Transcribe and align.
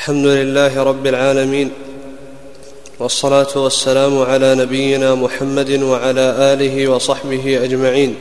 الحمد 0.00 0.26
لله 0.26 0.82
رب 0.82 1.06
العالمين 1.06 1.70
والصلاة 3.00 3.48
والسلام 3.56 4.22
على 4.22 4.54
نبينا 4.54 5.14
محمد 5.14 5.70
وعلى 5.82 6.20
آله 6.20 6.88
وصحبه 6.88 7.64
أجمعين. 7.64 8.14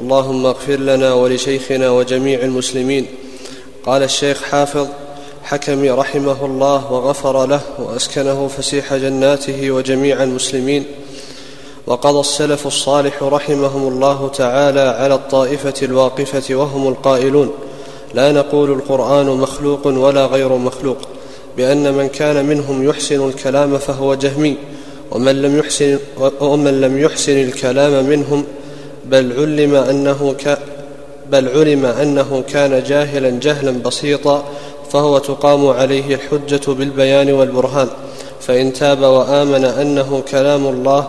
اللهم 0.00 0.46
اغفر 0.46 0.76
لنا 0.76 1.12
ولشيخنا 1.12 1.90
وجميع 1.90 2.40
المسلمين. 2.40 3.06
قال 3.86 4.02
الشيخ 4.02 4.42
حافظ 4.42 4.88
حكم 5.42 5.88
رحمه 6.00 6.46
الله 6.46 6.92
وغفر 6.92 7.46
له 7.46 7.60
وأسكنه 7.78 8.48
فسيح 8.48 8.94
جناته 8.94 9.70
وجميع 9.70 10.22
المسلمين. 10.22 10.84
وقضى 11.86 12.20
السلف 12.20 12.66
الصالح 12.66 13.22
رحمهم 13.22 13.88
الله 13.88 14.28
تعالى 14.28 14.80
على 14.80 15.14
الطائفة 15.14 15.74
الواقفة 15.82 16.54
وهم 16.54 16.88
القائلون. 16.88 17.52
لا 18.14 18.32
نقول 18.32 18.72
القرآن 18.72 19.26
مخلوق 19.26 19.86
ولا 19.86 20.26
غير 20.26 20.56
مخلوق 20.56 20.98
بأن 21.56 21.94
من 21.94 22.08
كان 22.08 22.46
منهم 22.46 22.88
يحسن 22.88 23.28
الكلام 23.28 23.78
فهو 23.78 24.14
جهمي 24.14 24.56
ومن 25.10 25.42
لم 25.42 25.58
يحسن, 25.58 25.98
ومن 26.40 26.80
لم 26.80 26.98
يحسن 26.98 27.40
الكلام 27.40 28.04
منهم 28.06 28.44
بل 29.04 29.32
علم 29.32 29.74
أنه 29.74 30.34
ك 30.44 30.58
بل 31.30 31.48
علم 31.48 31.86
أنه 31.86 32.44
كان 32.48 32.82
جاهلا 32.82 33.30
جهلا 33.30 33.70
بسيطا 33.70 34.44
فهو 34.90 35.18
تقام 35.18 35.66
عليه 35.66 36.14
الحجة 36.14 36.72
بالبيان 36.72 37.32
والبرهان 37.32 37.88
فإن 38.40 38.72
تاب 38.72 39.02
وآمن 39.02 39.64
أنه 39.64 40.22
كلام 40.30 40.66
الله 40.66 41.08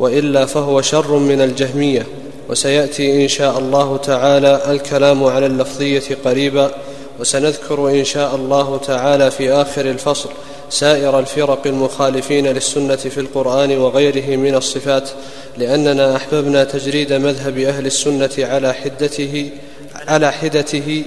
وإلا 0.00 0.46
فهو 0.46 0.80
شر 0.80 1.16
من 1.16 1.40
الجهمية. 1.40 2.06
وسيأتي 2.48 3.22
إن 3.22 3.28
شاء 3.28 3.58
الله 3.58 3.96
تعالى 3.96 4.72
الكلام 4.72 5.24
على 5.24 5.46
اللفظية 5.46 6.18
قريبا 6.24 6.74
وسنذكر 7.20 7.88
إن 7.88 8.04
شاء 8.04 8.34
الله 8.34 8.78
تعالى 8.78 9.30
في 9.30 9.52
آخر 9.52 9.86
الفصل 9.86 10.30
سائر 10.70 11.18
الفرق 11.18 11.66
المخالفين 11.66 12.46
للسنة 12.46 12.96
في 12.96 13.20
القرآن 13.20 13.78
وغيره 13.78 14.36
من 14.36 14.54
الصفات 14.54 15.10
لأننا 15.56 16.16
أحببنا 16.16 16.64
تجريد 16.64 17.12
مذهب 17.12 17.58
أهل 17.58 17.86
السنة 17.86 18.30
على 18.38 18.74
حدته 18.74 19.50
على 19.94 20.32
حدته 20.32 21.04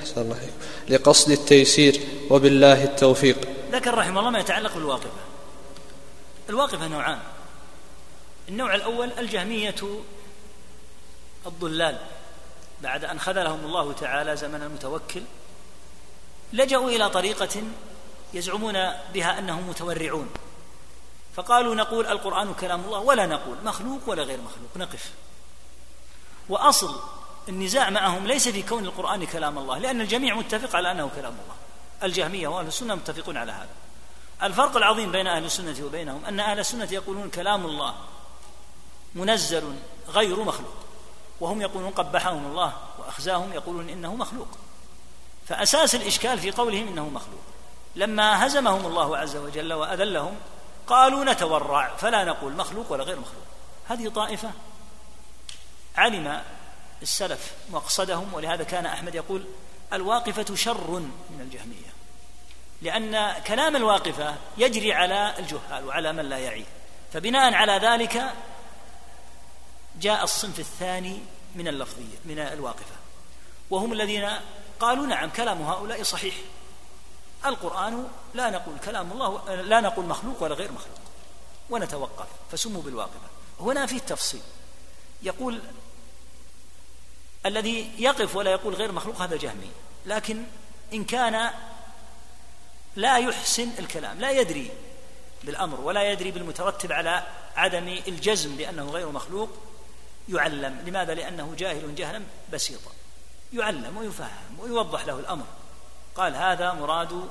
أحسن 0.00 0.20
الله 0.20 0.36
لقصد 0.88 1.30
التيسير 1.30 2.00
وبالله 2.30 2.84
التوفيق. 2.84 3.36
ذكر 3.72 3.94
رحمه 3.94 4.20
الله 4.20 4.30
ما 4.30 4.40
يتعلق 4.40 4.74
بالواقفة. 4.74 5.08
الواقفة 6.48 6.88
نوعان. 6.88 7.18
النوع 8.48 8.74
الأول 8.74 9.10
الجهمية 9.18 9.74
الضلال 11.46 11.98
بعد 12.82 13.04
أن 13.04 13.20
خذلهم 13.20 13.64
الله 13.64 13.92
تعالى 13.92 14.36
زمن 14.36 14.62
المتوكل 14.62 15.22
لجأوا 16.52 16.90
إلى 16.90 17.10
طريقة 17.10 17.62
يزعمون 18.34 18.72
بها 19.14 19.38
أنهم 19.38 19.68
متورعون. 19.68 20.30
فقالوا 21.36 21.74
نقول 21.74 22.06
القرآن 22.06 22.54
كلام 22.54 22.80
الله 22.84 22.98
ولا 22.98 23.26
نقول 23.26 23.56
مخلوق 23.64 24.00
ولا 24.06 24.22
غير 24.22 24.38
مخلوق 24.38 24.76
نقف. 24.76 25.12
وأصل 26.48 27.00
النزاع 27.48 27.90
معهم 27.90 28.26
ليس 28.26 28.48
في 28.48 28.62
كون 28.62 28.84
القرآن 28.84 29.26
كلام 29.26 29.58
الله 29.58 29.78
لأن 29.78 30.00
الجميع 30.00 30.34
متفق 30.34 30.76
على 30.76 30.90
أنه 30.90 31.10
كلام 31.16 31.32
الله. 31.32 31.54
الجهمية 32.02 32.48
وأهل 32.48 32.66
السنة 32.66 32.94
متفقون 32.94 33.36
على 33.36 33.52
هذا. 33.52 33.68
الفرق 34.42 34.76
العظيم 34.76 35.12
بين 35.12 35.26
أهل 35.26 35.44
السنة 35.44 35.84
وبينهم 35.84 36.24
أن 36.24 36.40
أهل 36.40 36.58
السنة 36.58 36.88
يقولون 36.92 37.30
كلام 37.30 37.66
الله 37.66 37.94
منزل 39.14 39.74
غير 40.08 40.42
مخلوق. 40.42 40.81
وهم 41.40 41.62
يقولون 41.62 41.90
قبحهم 41.90 42.46
الله 42.46 42.72
وأخزاهم 42.98 43.52
يقولون 43.52 43.88
إنه 43.88 44.14
مخلوق. 44.14 44.48
فأساس 45.48 45.94
الإشكال 45.94 46.38
في 46.38 46.50
قولهم 46.50 46.88
إنه 46.88 47.08
مخلوق. 47.08 47.42
لما 47.96 48.46
هزمهم 48.46 48.86
الله 48.86 49.16
عز 49.18 49.36
وجل 49.36 49.72
وأذلهم 49.72 50.36
قالوا 50.86 51.24
نتورع 51.24 51.96
فلا 51.96 52.24
نقول 52.24 52.52
مخلوق 52.52 52.92
ولا 52.92 53.04
غير 53.04 53.18
مخلوق. 53.18 53.44
هذه 53.88 54.08
طائفة 54.08 54.50
علم 55.96 56.42
السلف 57.02 57.52
مقصدهم 57.70 58.34
ولهذا 58.34 58.64
كان 58.64 58.86
أحمد 58.86 59.14
يقول 59.14 59.44
الواقفة 59.92 60.54
شر 60.54 60.90
من 61.30 61.40
الجهمية 61.40 61.92
لأن 62.82 63.42
كلام 63.42 63.76
الواقفة 63.76 64.34
يجري 64.58 64.92
على 64.92 65.34
الجهال 65.38 65.84
وعلى 65.86 66.12
من 66.12 66.28
لا 66.28 66.38
يعي. 66.38 66.64
فبناء 67.12 67.54
على 67.54 67.72
ذلك 67.72 68.32
جاء 70.02 70.24
الصنف 70.24 70.58
الثاني 70.58 71.18
من 71.54 71.68
اللفظية 71.68 72.18
من 72.24 72.38
الواقفة. 72.38 72.94
وهم 73.70 73.92
الذين 73.92 74.28
قالوا 74.80 75.06
نعم 75.06 75.30
كلام 75.30 75.62
هؤلاء 75.62 76.02
صحيح. 76.02 76.34
القرآن 77.46 78.08
لا 78.34 78.50
نقول 78.50 78.78
كلام 78.84 79.12
الله 79.12 79.54
لا 79.54 79.80
نقول 79.80 80.04
مخلوق 80.04 80.42
ولا 80.42 80.54
غير 80.54 80.72
مخلوق. 80.72 80.98
ونتوقف 81.70 82.26
فسموا 82.52 82.82
بالواقفة. 82.82 83.28
هنا 83.60 83.86
في 83.86 84.00
تفصيل 84.00 84.42
يقول 85.22 85.60
الذي 87.46 87.90
يقف 87.98 88.36
ولا 88.36 88.50
يقول 88.50 88.74
غير 88.74 88.92
مخلوق 88.92 89.22
هذا 89.22 89.36
جهمي. 89.36 89.70
لكن 90.06 90.44
إن 90.92 91.04
كان 91.04 91.50
لا 92.96 93.18
يحسن 93.18 93.70
الكلام 93.78 94.20
لا 94.20 94.30
يدري 94.30 94.70
بالأمر 95.44 95.80
ولا 95.80 96.12
يدري 96.12 96.30
بالمترتب 96.30 96.92
على 96.92 97.26
عدم 97.56 97.88
الجزم 97.88 98.56
بأنه 98.56 98.90
غير 98.90 99.08
مخلوق 99.08 99.48
يعلم. 100.28 100.82
لماذا؟ 100.86 101.14
لأنه 101.14 101.54
جاهل 101.58 101.94
جهلا 101.94 102.22
بسيطا. 102.52 102.90
يعلم 103.52 103.96
ويفهم 103.96 104.58
ويوضح 104.58 105.06
له 105.06 105.18
الأمر. 105.18 105.46
قال 106.14 106.34
هذا 106.36 106.72
مراد 106.72 107.28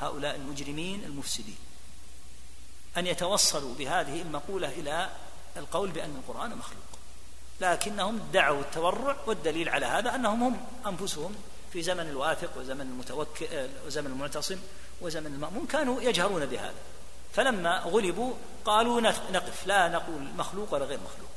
هؤلاء 0.00 0.36
المجرمين 0.36 1.04
المفسدين. 1.04 1.58
أن 2.96 3.06
يتوصلوا 3.06 3.74
بهذه 3.74 4.22
المقولة 4.22 4.68
إلى 4.68 5.10
القول 5.56 5.90
بأن 5.90 6.22
القرآن 6.28 6.56
مخلوق. 6.56 6.84
لكنهم 7.60 8.20
دعوا 8.32 8.60
التورع 8.60 9.16
والدليل 9.26 9.68
على 9.68 9.86
هذا 9.86 10.14
أنهم 10.14 10.42
هم 10.42 10.66
أنفسهم 10.86 11.34
في 11.72 11.82
زمن 11.82 12.08
الواثق 12.08 12.58
وزمن 12.58 12.80
المتوكل 12.80 13.46
وزمن 13.86 14.06
المعتصم 14.06 14.58
وزمن 15.00 15.26
المأمون 15.26 15.66
كانوا 15.66 16.02
يجهرون 16.02 16.46
بهذا. 16.46 16.74
فلما 17.34 17.78
غلبوا 17.78 18.34
قالوا 18.64 19.00
نقف. 19.32 19.66
لا 19.66 19.88
نقول 19.88 20.22
مخلوق 20.36 20.74
ولا 20.74 20.84
غير 20.84 20.98
مخلوق. 20.98 21.30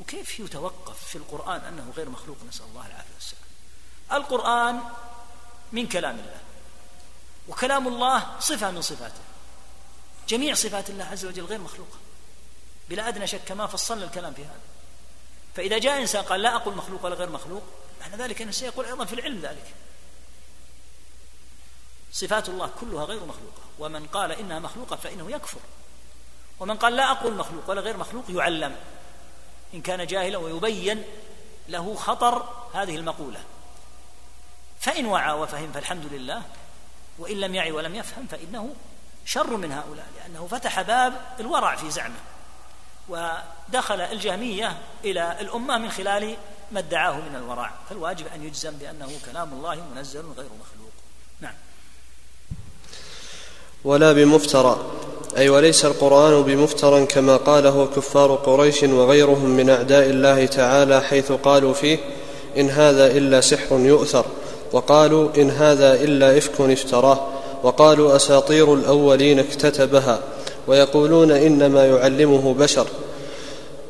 وكيف 0.00 0.40
يتوقف 0.40 1.04
في 1.04 1.18
القرآن 1.18 1.60
أنه 1.60 1.92
غير 1.96 2.08
مخلوق؟ 2.08 2.36
نسأل 2.48 2.66
الله 2.66 2.86
العافية 2.86 3.14
والسلام. 3.14 3.42
القرآن 4.12 4.80
من 5.72 5.86
كلام 5.88 6.18
الله 6.18 6.40
وكلام 7.48 7.88
الله 7.88 8.40
صفة 8.40 8.70
من 8.70 8.82
صفاته. 8.82 9.20
جميع 10.28 10.54
صفات 10.54 10.90
الله 10.90 11.04
عز 11.04 11.26
وجل 11.26 11.44
غير 11.44 11.58
مخلوقة. 11.58 11.98
بلا 12.88 13.08
أدنى 13.08 13.26
شك 13.26 13.44
كما 13.44 13.66
فصلنا 13.66 14.04
الكلام 14.04 14.34
في 14.34 14.44
هذا. 14.44 14.60
فإذا 15.54 15.78
جاء 15.78 16.00
إنسان 16.00 16.24
قال 16.24 16.42
لا 16.42 16.56
أقول 16.56 16.76
مخلوق 16.76 17.04
ولا 17.04 17.14
غير 17.14 17.30
مخلوق 17.30 17.62
معنى 18.00 18.16
ذلك 18.16 18.42
أنه 18.42 18.50
سيقول 18.50 18.84
أيضا 18.84 19.04
في 19.04 19.12
العلم 19.12 19.40
ذلك. 19.40 19.74
صفات 22.12 22.48
الله 22.48 22.70
كلها 22.80 23.04
غير 23.04 23.24
مخلوقة. 23.24 23.62
ومن 23.78 24.06
قال 24.06 24.32
إنها 24.32 24.58
مخلوقة 24.58 24.96
فإنه 24.96 25.30
يكفر. 25.30 25.60
ومن 26.60 26.76
قال 26.76 26.96
لا 26.96 27.10
أقول 27.10 27.34
مخلوق 27.34 27.70
ولا 27.70 27.80
غير 27.80 27.96
مخلوق 27.96 28.24
يعلم. 28.28 28.76
إن 29.74 29.80
كان 29.80 30.06
جاهلا 30.06 30.38
ويبين 30.38 31.04
له 31.68 31.94
خطر 31.94 32.48
هذه 32.74 32.96
المقولة. 32.96 33.40
فإن 34.80 35.06
وعى 35.06 35.32
وفهم 35.32 35.72
فالحمد 35.72 36.12
لله 36.12 36.42
وإن 37.18 37.40
لم 37.40 37.54
يعي 37.54 37.72
ولم 37.72 37.94
يفهم 37.94 38.26
فإنه 38.26 38.74
شر 39.24 39.56
من 39.56 39.72
هؤلاء 39.72 40.06
لأنه 40.18 40.46
فتح 40.46 40.82
باب 40.82 41.12
الورع 41.40 41.76
في 41.76 41.90
زعمه 41.90 42.20
ودخل 43.08 44.00
الجهمية 44.00 44.78
إلى 45.04 45.40
الأمة 45.40 45.78
من 45.78 45.90
خلال 45.90 46.36
ما 46.72 46.78
ادعاه 46.78 47.16
من 47.16 47.36
الورع. 47.36 47.70
فالواجب 47.88 48.26
أن 48.26 48.44
يجزم 48.44 48.70
بأنه 48.70 49.10
كلام 49.24 49.52
الله 49.52 49.84
منزل 49.94 50.20
غير 50.20 50.50
مخلوق. 50.60 50.92
نعم. 51.40 51.54
ولا 53.84 54.12
بمفترى. 54.12 55.07
أي 55.38 55.48
وليس 55.48 55.84
القرآن 55.84 56.42
بمفترى 56.42 57.06
كما 57.06 57.36
قاله 57.36 57.88
كفار 57.96 58.34
قريش 58.34 58.82
وغيرهم 58.82 59.50
من 59.56 59.70
أعداء 59.70 60.10
الله 60.10 60.46
تعالى 60.46 61.00
حيث 61.00 61.32
قالوا 61.32 61.72
فيه 61.72 61.98
إن 62.58 62.70
هذا 62.70 63.06
إلا 63.06 63.40
سحر 63.40 63.78
يؤثر 63.78 64.24
وقالوا 64.72 65.28
إن 65.36 65.50
هذا 65.50 65.94
إلا 65.94 66.38
إفك 66.38 66.60
افتراه 66.60 67.26
وقالوا 67.62 68.16
أساطير 68.16 68.74
الأولين 68.74 69.38
اكتتبها 69.38 70.18
ويقولون 70.66 71.30
إنما 71.30 71.86
يعلمه 71.86 72.54
بشر 72.54 72.86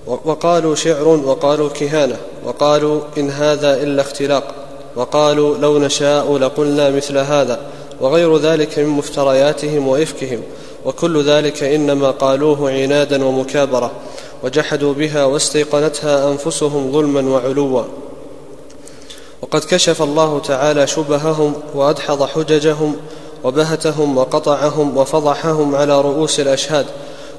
وقالوا 0.06 0.74
شعر 0.74 1.08
وقالوا 1.08 1.68
كهانة 1.68 2.16
وقالوا 2.44 3.00
إن 3.18 3.30
هذا 3.30 3.82
إلا 3.82 4.02
اختلاق 4.02 4.54
وقالوا 4.96 5.58
لو 5.58 5.78
نشاء 5.78 6.38
لقلنا 6.38 6.90
مثل 6.90 7.18
هذا 7.18 7.60
وغير 8.00 8.36
ذلك 8.36 8.78
من 8.78 8.88
مفترياتهم 8.88 9.88
وإفكهم 9.88 10.42
وكل 10.84 11.24
ذلك 11.24 11.62
إنما 11.62 12.10
قالوه 12.10 12.70
عنادا 12.70 13.24
ومكابرة 13.24 13.90
وجحدوا 14.44 14.94
بها 14.94 15.24
واستيقنتها 15.24 16.30
أنفسهم 16.30 16.92
ظلما 16.92 17.30
وعلوا. 17.30 17.82
وقد 19.42 19.64
كشف 19.64 20.02
الله 20.02 20.38
تعالى 20.40 20.86
شبههم 20.86 21.54
وأدحض 21.74 22.22
حججهم 22.22 22.96
وبهتهم 23.44 24.18
وقطعهم 24.18 24.96
وفضحهم 24.96 25.74
على 25.74 26.00
رؤوس 26.00 26.40
الأشهاد 26.40 26.86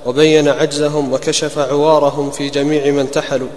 وبين 0.05 0.47
عجزهم 0.47 1.13
وكشف 1.13 1.57
عوارهم 1.57 2.31
في 2.31 2.49
جميع 2.49 2.91
من 2.91 3.11
تحلوا. 3.11 3.47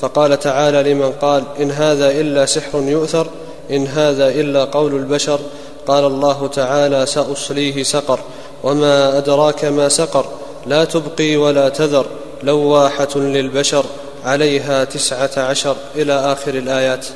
فقال 0.00 0.38
تعالى 0.38 0.92
لمن 0.92 1.12
قال 1.12 1.44
إن 1.60 1.70
هذا 1.70 2.10
إلا 2.10 2.46
سحر 2.46 2.82
يؤثر 2.82 3.26
إن 3.70 3.86
هذا 3.86 4.28
إلا 4.28 4.64
قول 4.64 4.94
البشر 4.94 5.40
قال 5.86 6.04
الله 6.04 6.46
تعالى 6.46 7.06
سأصليه 7.06 7.82
سقر. 7.82 8.20
وما 8.62 9.18
أدراك 9.18 9.64
ما 9.64 9.88
سقر 9.88 10.24
لا 10.66 10.84
تبقي 10.84 11.36
ولا 11.36 11.68
تذر 11.68 12.06
لواحة 12.42 13.08
للبشر 13.16 13.84
عليها 14.24 14.84
تسعة 14.84 15.30
عشر 15.36 15.76
إلى 15.96 16.12
آخر 16.12 16.54
الآيات. 16.54 17.06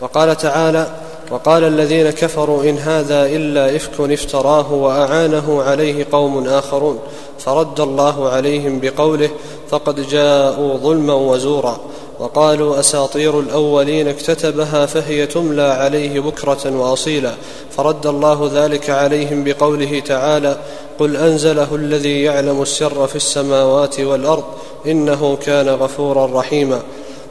وقال 0.00 0.36
تعالى 0.36 0.86
وقال 1.30 1.64
الذين 1.64 2.10
كفروا 2.10 2.62
إن 2.62 2.78
هذا 2.78 3.26
إلا 3.26 3.76
إفك 3.76 4.00
افتراه 4.00 4.72
وأعانه 4.72 5.62
عليه 5.62 6.06
قوم 6.12 6.48
آخرون. 6.48 6.98
فرد 7.38 7.80
الله 7.80 8.28
عليهم 8.28 8.80
بقوله 8.80 9.30
فقد 9.70 10.08
جاءوا 10.08 10.76
ظلما 10.76 11.14
وزورا. 11.14 11.80
وقالوا 12.18 12.80
أساطير 12.80 13.40
الأولين 13.40 14.08
اكتتبها 14.08 14.86
فهي 14.86 15.26
تملى 15.26 15.62
عليه 15.62 16.20
بكرة 16.20 16.76
وأصيلا. 16.76 17.34
فرد 17.76 18.06
الله 18.06 18.50
ذلك 18.54 18.90
عليهم 18.90 19.44
بقوله 19.44 20.00
تعالى 20.00 20.56
قل 20.98 21.16
أنزله 21.16 21.74
الذي 21.74 22.22
يعلم 22.22 22.62
السر 22.62 23.06
في 23.06 23.16
السماوات 23.16 24.00
والأرض 24.00 24.44
إنه 24.86 25.36
كان 25.36 25.68
غفورا 25.68 26.40
رحيما. 26.40 26.80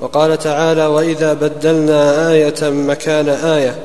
وقال 0.01 0.38
تعالى 0.38 0.86
وإذا 0.86 1.33
بدلنا 1.33 2.31
آية 2.31 2.69
مكان 2.69 3.29
آية 3.29 3.75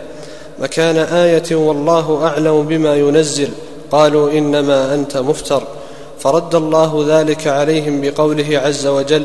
مكان 0.58 0.96
آية 0.96 1.56
والله 1.56 2.20
أعلم 2.26 2.62
بما 2.62 2.96
ينزل. 2.96 3.48
قالوا 3.90 4.30
إنما 4.30 4.94
أنت 4.94 5.16
مفتر. 5.16 5.62
فرد 6.18 6.54
الله 6.54 7.04
ذلك 7.08 7.46
عليهم 7.46 8.00
بقوله 8.00 8.58
عز 8.64 8.86
وجل 8.86 9.24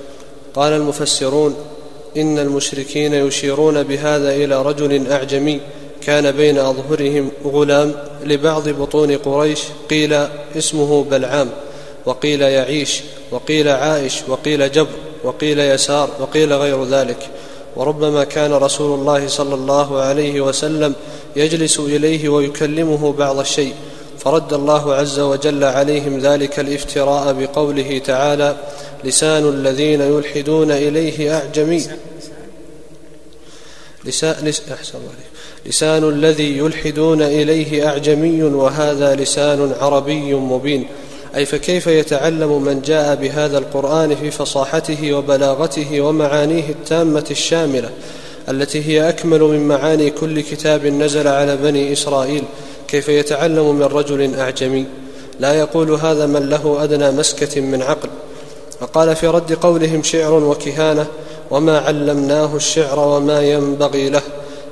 قال 0.55 0.73
المفسرون 0.73 1.55
إن 2.17 2.39
المشركين 2.39 3.13
يشيرون 3.13 3.83
بهذا 3.83 4.35
إلى 4.35 4.61
رجل 4.61 5.11
أعجمي 5.11 5.59
كان 6.01 6.31
بين 6.31 6.57
أظهرهم 6.57 7.31
غلام 7.45 7.93
لبعض 8.23 8.69
بطون 8.69 9.17
قريش 9.17 9.59
قيل 9.89 10.13
اسمه 10.57 11.03
بلعام 11.03 11.49
وقيل 12.05 12.41
يعيش 12.41 13.01
وقيل 13.31 13.69
عائش 13.69 14.21
وقيل 14.27 14.71
جبر 14.71 14.95
وقيل 15.23 15.59
يسار 15.59 16.09
وقيل 16.19 16.53
غير 16.53 16.85
ذلك. 16.85 17.29
وربما 17.75 18.23
كان 18.23 18.53
رسول 18.53 18.99
الله 18.99 19.27
صلى 19.27 19.55
الله 19.55 20.01
عليه 20.01 20.41
وسلم 20.41 20.93
يجلس 21.35 21.79
إليه 21.79 22.29
ويكلمه 22.29 23.11
بعض 23.11 23.39
الشيء. 23.39 23.73
فرد 24.19 24.53
الله 24.53 24.93
عز 24.93 25.19
وجل 25.19 25.63
عليهم 25.63 26.19
ذلك 26.19 26.59
الافتراء 26.59 27.33
بقوله 27.33 28.01
تعالى 28.05 28.55
لسان 29.03 29.49
الذين 29.49 30.01
يلحدون 30.01 30.71
إليه 30.71 31.37
أعجمي. 31.37 31.87
لسان, 34.05 34.53
لسان 35.65 36.09
الذي 36.09 36.57
يلحدون 36.57 37.21
إليه 37.21 37.87
أعجمي 37.87 38.43
وهذا 38.43 39.15
لسان 39.15 39.73
عربي 39.81 40.33
مبين. 40.33 40.87
أي 41.35 41.45
فكيف 41.45 41.87
يتعلم 41.87 42.61
من 42.61 42.81
جاء 42.81 43.15
بهذا 43.15 43.57
القرآن 43.57 44.15
في 44.15 44.31
فصاحته 44.31 45.13
وبلاغته 45.13 46.01
ومعانيه 46.01 46.69
التامة 46.69 47.25
الشاملة 47.31 47.89
التي 48.49 48.85
هي 48.85 49.09
أكمل 49.09 49.39
من 49.41 49.67
معاني 49.67 50.09
كل 50.09 50.41
كتاب 50.41 50.85
نزل 50.85 51.27
على 51.27 51.57
بني 51.57 51.93
إسرائيل؟ 51.93 52.43
كيف 52.87 53.09
يتعلم 53.09 53.75
من 53.75 53.83
رجل 53.83 54.35
أعجمي؟ 54.35 54.85
لا 55.39 55.53
يقول 55.53 55.91
هذا 55.91 56.25
من 56.25 56.49
له 56.49 56.83
أدنى 56.83 57.11
مسكة 57.11 57.61
من 57.61 57.81
عقل. 57.81 58.09
وقال 58.81 59.15
في 59.15 59.27
رد 59.27 59.53
قولهم 59.53 60.03
شعر 60.03 60.33
وكهانة 60.33 61.07
وما 61.51 61.79
علمناه 61.79 62.55
الشعر 62.55 62.99
وما 62.99 63.41
ينبغي 63.41 64.09
له 64.09 64.21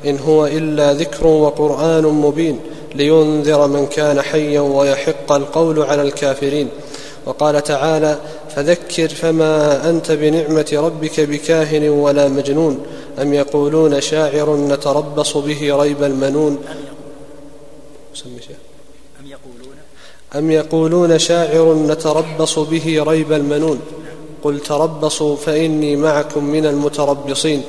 إن 0.06 0.20
هو 0.20 0.46
إلا 0.46 0.94
ذكر 0.94 1.28
وقرآن 1.28 2.04
مبين 2.04 2.60
لينذر 2.96 3.68
من 3.68 3.88
كان 3.88 4.22
حيا 4.22 4.60
ويحق 4.60 5.32
القول 5.32 5.82
على 5.82 6.02
الكافرين. 6.02 6.70
وقال 7.26 7.64
تعالى 7.64 8.18
فذكر 8.56 9.08
فما 9.08 9.90
أنت 9.90 10.12
بنعمة 10.12 10.70
ربك 10.74 11.20
بكاهن 11.20 11.90
ولا 11.90 12.28
مجنون 12.28 12.80
أم 13.22 13.34
يقولون 13.34 14.02
شاعر 14.02 14.56
نتربص 14.56 15.38
به 15.38 15.82
ريب 15.82 16.04
المنون. 16.04 16.58
أم 18.26 18.32
أم 20.36 20.52
يقولون 20.52 21.20
شاعر 21.20 21.74
نتربص 21.74 22.60
به 22.60 23.04
ريب 23.08 23.34
المنون. 23.34 23.80
قل 24.44 24.60
تربصوا 24.60 25.36
فإني 25.36 25.96
معكم 25.96 26.44
من 26.44 26.66
المتربصين. 26.66 27.62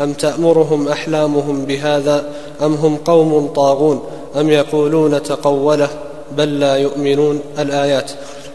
أم 0.00 0.12
تأمرهم 0.12 0.88
أحلامهم 0.88 1.64
بهذا؟ 1.64 2.32
أم 2.62 2.74
هم 2.74 2.96
قوم 2.96 3.46
طاغون؟ 3.46 4.02
أم 4.40 4.50
يقولون 4.50 5.22
تقوله 5.22 5.88
بل 6.36 6.60
لا 6.60 6.76
يؤمنون 6.76 7.40
الآيات. 7.58 8.10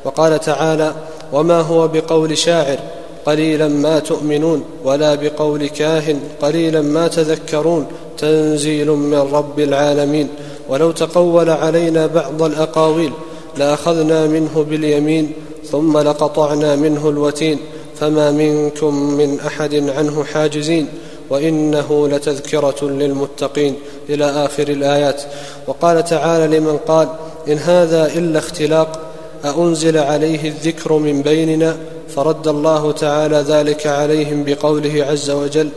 وقال 0.06 0.40
تعالى 0.40 0.94
وما 1.34 1.62
هو 1.62 1.88
بقول 1.88 2.38
شاعر 2.38 2.78
قليلا 3.26 3.68
ما 3.68 4.00
تؤمنون 4.00 4.64
ولا 4.84 5.16
بقول 5.16 5.68
كاهن 5.68 6.20
قليلا 6.42 6.82
ما 6.82 7.08
تذكرون. 7.08 7.86
تنزيل 8.18 8.92
من 8.92 9.20
رب 9.34 9.60
العالمين. 9.60 10.28
ولو 10.70 10.92
تقول 10.92 11.50
علينا 11.50 12.08
بعض 12.08 12.44
الأقاويل 12.44 13.12
لأخذنا 13.58 14.28
منه 14.28 14.66
باليمين 14.70 15.32
ثم 15.72 15.98
لقطعنا 15.98 16.76
منه 16.76 17.10
الوتين. 17.10 17.60
فما 18.00 18.32
منكم 18.32 18.96
من 18.96 19.40
أحد 19.40 19.90
عنه 19.90 20.24
حاجزين 20.24 20.88
وإنه 21.30 22.08
لتذكرة 22.08 22.76
للمتقين 22.82 23.76
إلى 24.10 24.26
آخر 24.26 24.68
الآيات. 24.68 25.22
وقال 25.68 26.04
تعالى 26.04 26.58
لمن 26.58 26.78
قال 26.78 27.08
إن 27.48 27.58
هذا 27.58 28.14
إلا 28.16 28.40
اختلاق 28.40 29.00
أأنزل 29.46 29.98
عليه 29.98 30.48
الذكر 30.48 30.94
من 30.94 31.22
بيننا 31.22 31.78
فرد 32.16 32.48
الله 32.48 32.92
تعالى 32.92 33.36
ذلك 33.36 33.88
عليهم 33.88 34.44
بقوله 34.44 35.06
عز 35.10 35.30
وجل 35.30 35.70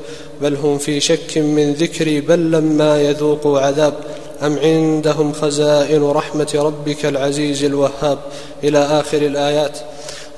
بل 0.42 0.56
هم 0.56 0.78
في 0.78 1.00
شك 1.00 1.38
من 1.38 1.72
ذكري 1.72 2.20
بل 2.20 2.50
لما 2.50 3.02
يذوقوا 3.02 3.60
عذاب 3.60 3.94
أم 4.42 4.58
عندهم 4.58 5.32
خزائن 5.32 6.02
رحمة 6.02 6.52
ربك 6.54 7.06
العزيز 7.06 7.64
الوهاب. 7.64 8.18
إلى 8.64 8.78
آخر 8.78 9.18
الآيات. 9.18 9.78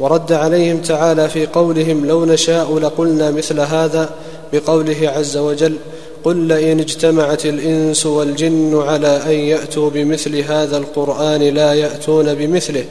ورد 0.01 0.33
عليهم 0.33 0.79
تعالى 0.79 1.29
في 1.29 1.47
قولهم 1.47 2.07
لو 2.07 2.25
نشاء 2.25 2.79
لقلنا 2.79 3.31
مثل 3.31 3.61
هذا 3.61 4.11
بقوله 4.53 5.13
عز 5.17 5.37
وجل 5.37 5.77
قل 6.25 6.37
لئن 6.37 6.81
اجتمعت 6.81 7.47
الإنس 7.47 8.07
والجن 8.07 8.83
على 8.83 9.23
أن 9.27 9.31
يأتوا 9.31 9.91
بمثل 9.91 10.37
هذا 10.37 10.77
القرآن 10.79 11.43
لا 11.43 11.75
يأتون 11.75 12.35
بمثله 12.35 12.85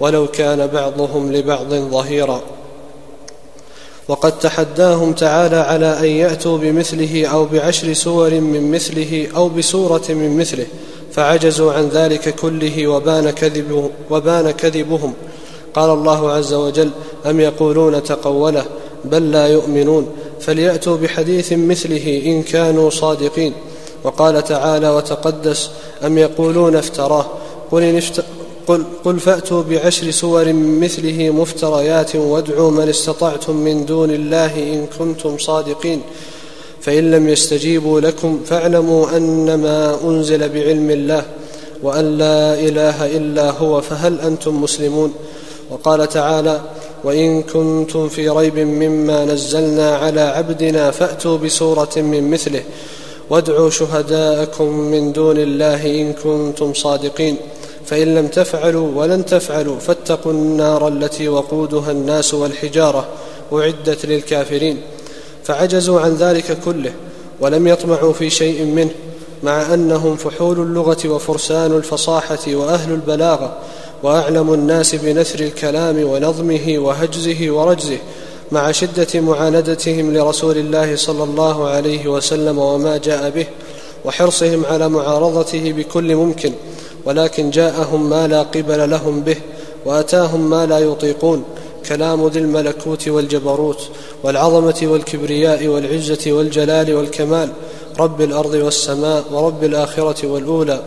ولو 0.00 0.26
كان 0.26 0.66
بعضهم 0.66 1.32
لبعض 1.32 1.74
ظهيرا. 1.74 2.42
وقد 4.08 4.38
تحداهم 4.38 5.12
تعالى 5.12 5.56
على 5.56 5.98
أن 5.98 6.04
يأتوا 6.04 6.58
بمثله 6.58 7.26
أو 7.26 7.44
بعشر 7.44 7.92
سور 7.92 8.30
من 8.30 8.70
مثله 8.70 9.28
أو 9.36 9.48
بسورة 9.48 10.02
من 10.08 10.36
مثله 10.36 10.66
فعجزوا 11.12 11.72
عن 11.72 11.88
ذلك 11.88 12.34
كله 12.34 12.86
وبان, 12.86 13.30
كذب 13.30 13.90
وبان 14.10 14.50
كذبهم 14.50 15.14
قال 15.74 15.90
الله 15.90 16.30
عز 16.30 16.52
وجل 16.52 16.90
أم 17.26 17.40
يقولون 17.40 18.02
تقوله 18.02 18.64
بل 19.04 19.30
لا 19.30 19.46
يؤمنون. 19.46 20.06
فليأتوا 20.40 20.96
بحديث 20.96 21.52
مثله 21.52 22.22
إن 22.26 22.42
كانوا 22.42 22.90
صادقين. 22.90 23.52
وقال 24.04 24.44
تعالى 24.44 24.90
وتقدس 24.90 25.70
أم 26.06 26.18
يقولون 26.18 26.76
افتراه. 26.76 27.26
قل 27.70 27.82
إن, 27.82 28.00
قل, 28.66 28.84
قل 29.04 29.20
فأتوا 29.20 29.62
بعشر 29.62 30.10
سور 30.10 30.52
مثله 30.52 31.30
مفتريات 31.30 32.16
وادعوا 32.16 32.70
من 32.70 32.88
استطعتم 32.88 33.56
من 33.56 33.86
دون 33.86 34.10
الله 34.10 34.56
إن 34.56 34.86
كنتم 34.98 35.38
صادقين. 35.38 36.00
فإن 36.80 37.10
لم 37.10 37.28
يستجيبوا 37.28 38.00
لكم 38.00 38.40
فاعلموا 38.46 39.16
أنما 39.16 39.98
أنزل 40.04 40.48
بعلم 40.48 40.90
الله 40.90 41.22
وأن 41.82 42.18
لا 42.18 42.54
إله 42.54 43.16
إلا 43.16 43.50
هو 43.50 43.80
فهل 43.80 44.20
أنتم 44.20 44.62
مسلمون؟ 44.62 45.12
وقال 45.70 46.08
تعالى 46.08 46.60
وإن 47.04 47.42
كنتم 47.42 48.08
في 48.08 48.28
ريب 48.28 48.58
مما 48.58 49.24
نزلنا 49.24 49.96
على 49.96 50.20
عبدنا 50.20 50.90
فأتوا 50.90 51.38
بسورة 51.38 51.90
من 51.96 52.30
مثله 52.30 52.62
وادعوا 53.30 53.70
شهداءكم 53.70 54.68
من 54.68 55.12
دون 55.12 55.38
الله 55.38 55.86
إن 56.00 56.12
كنتم 56.12 56.74
صادقين 56.74 57.36
فإن 57.86 58.14
لم 58.14 58.26
تفعلوا 58.26 58.88
ولن 58.94 59.24
تفعلوا 59.24 59.78
فاتقوا 59.78 60.32
النار 60.32 60.88
التي 60.88 61.28
وقودها 61.28 61.90
الناس 61.90 62.34
والحجارة 62.34 63.06
أعدت 63.52 64.06
للكافرين. 64.06 64.80
فعجزوا 65.44 66.00
عن 66.00 66.14
ذلك 66.14 66.58
كله 66.64 66.92
ولم 67.40 67.66
يطمعوا 67.66 68.12
في 68.12 68.30
شيء 68.30 68.64
منه 68.64 68.90
مع 69.42 69.74
أنهم 69.74 70.16
فحول 70.16 70.60
اللغة 70.60 71.08
وفرسان 71.08 71.72
الفصاحة 71.72 72.38
وأهل 72.48 72.92
البلاغة 72.92 73.56
وأعلم 74.04 74.54
الناس 74.54 74.94
بنثر 74.94 75.40
الكلام 75.40 76.04
ونظمه 76.04 76.74
وهجزه 76.78 77.50
ورجزه 77.50 77.98
مع 78.52 78.72
شدة 78.72 79.20
معاندتهم 79.20 80.16
لرسول 80.16 80.56
الله 80.58 80.96
صلى 80.96 81.24
الله 81.24 81.68
عليه 81.68 82.06
وسلم 82.06 82.58
وما 82.58 82.96
جاء 82.96 83.30
به 83.30 83.46
وحرصهم 84.04 84.64
على 84.64 84.88
معارضته 84.88 85.72
بكل 85.72 86.14
ممكن 86.14 86.52
ولكن 87.04 87.50
جاءهم 87.50 88.10
ما 88.10 88.26
لا 88.28 88.42
قبل 88.42 88.90
لهم 88.90 89.20
به 89.20 89.36
وأتاهم 89.86 90.50
ما 90.50 90.66
لا 90.66 90.78
يطيقون 90.78 91.44
كلام 91.88 92.28
ذي 92.28 92.38
الملكوت 92.38 93.08
والجبروت 93.08 93.88
والعظمة 94.22 94.80
والكبرياء 94.82 95.66
والعزة 95.66 96.32
والجلال 96.32 96.94
والكمال 96.94 97.48
رب 97.98 98.20
الأرض 98.20 98.54
والسماء 98.54 99.24
ورب 99.32 99.64
الآخرة 99.64 100.26
والأولى 100.26 100.80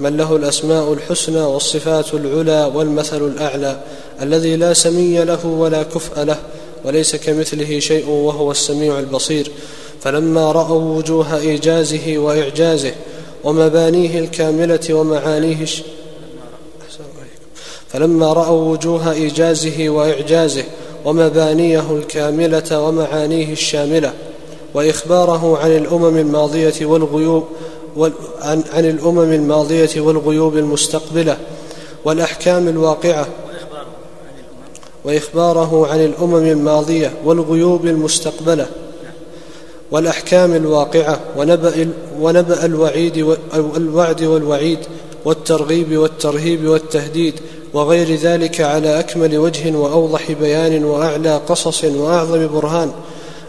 من 0.00 0.16
له 0.16 0.36
الأسماء 0.36 0.92
الحسنى 0.92 1.40
والصفات 1.40 2.14
العلى 2.14 2.72
والمثل 2.74 3.26
الأعلى 3.26 3.80
الذي 4.22 4.56
لا 4.56 4.72
سمي 4.72 5.24
له 5.24 5.46
ولا 5.46 5.82
كفء 5.82 6.22
له 6.22 6.38
وليس 6.84 7.16
كمثله 7.16 7.78
شيء 7.78 8.08
وهو 8.08 8.50
السميع 8.50 8.98
البصير. 8.98 9.50
فلما 10.00 10.52
رأوا 10.52 10.98
وجوه 10.98 11.36
إيجازه 11.36 12.18
وإعجازه 12.18 12.92
ومبانيه 13.44 14.18
الكاملة 14.18 14.94
ومعانيه 14.94 15.66
فلما 17.88 18.32
رأوا 18.32 18.72
وجوه 18.72 19.12
إيجازه 19.12 19.88
وإعجازه 19.88 20.64
ومبانيه 21.04 21.90
الكاملة 21.90 22.80
ومعانيه 22.80 23.52
الشاملة 23.52 24.12
وإخباره 24.74 25.58
عن 25.58 25.76
الأمم 25.76 26.16
الماضية 26.16 26.86
والغيوب 26.86 27.46
عن, 28.42 28.84
الأمم 28.84 29.32
الماضية 29.32 30.00
والغيوب 30.00 30.56
المستقبلة 30.56 31.36
والأحكام 32.04 32.68
الواقعة 32.68 33.26
وإخباره 35.04 35.86
عن 35.86 36.04
الأمم 36.04 36.46
الماضية 36.46 37.12
والغيوب 37.24 37.86
المستقبلة 37.86 38.66
والأحكام 39.90 40.54
الواقعة 40.54 41.20
ونبأ 41.36 41.88
ونبأ 42.20 42.64
الوعيد 42.64 43.36
الوعد 43.54 44.22
والوعيد 44.22 44.78
والترغيب 45.24 45.98
والترهيب 45.98 46.66
والتهديد 46.66 47.34
وغير 47.74 48.14
ذلك 48.14 48.60
على 48.60 49.00
أكمل 49.00 49.38
وجه 49.38 49.76
وأوضح 49.76 50.32
بيان 50.32 50.84
وأعلى 50.84 51.40
قصص 51.48 51.84
وأعظم 51.84 52.46
برهان. 52.46 52.92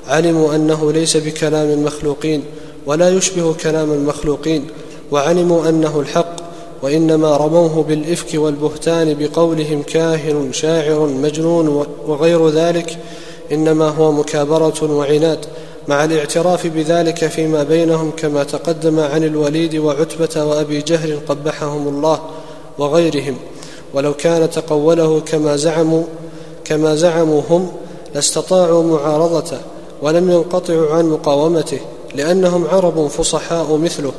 علموا 0.08 0.56
أنه 0.56 0.92
ليس 0.92 1.18
بكلام 1.18 1.70
المخلوقين 1.70 2.44
ولا 2.86 3.10
يشبه 3.10 3.54
كلام 3.54 3.92
المخلوقين 3.92 4.68
وعلموا 5.12 5.70
أنه 5.70 6.00
الحق 6.00 6.36
وإنما 6.82 7.38
رموه 7.38 7.84
بالإفك 7.84 8.28
والبهتان 8.34 9.16
بقولهم 9.20 9.84
كاهن 9.84 10.54
شاعر 10.54 11.06
مجنون 11.06 11.86
وغير 12.08 12.50
ذلك 12.50 12.98
إنما 13.52 13.90
هو 13.90 14.12
مكابرة 14.12 14.92
وعناد 14.92 15.46
مع 15.88 16.04
الاعتراف 16.04 16.68
بذلك 16.68 17.28
فيما 17.28 17.64
بينهم 17.64 18.12
كما 18.18 18.44
تقدم 18.44 19.00
عن 19.00 19.24
الوليد 19.24 19.76
وعتبة 19.76 20.46
وأبي 20.46 20.82
جهل 20.82 21.20
قبحهم 21.28 21.88
الله 21.88 22.20
وغيرهم. 22.78 23.36
ولو 23.94 24.14
كان 24.14 24.50
تقوله 24.50 25.20
كما 25.20 25.56
زعموا 25.56 26.04
كما 26.64 26.96
زعموا 26.96 27.42
هم 27.50 27.72
لاستطاعوا 28.16 28.84
معارضته 28.84 29.58
ولم 30.02 30.32
ينقطعوا 30.32 30.96
عن 30.96 31.06
مقاومته 31.10 31.80
لأنهم 32.16 32.68
عرب 32.68 33.08
فصحاء 33.08 33.78
مثله 33.78 34.12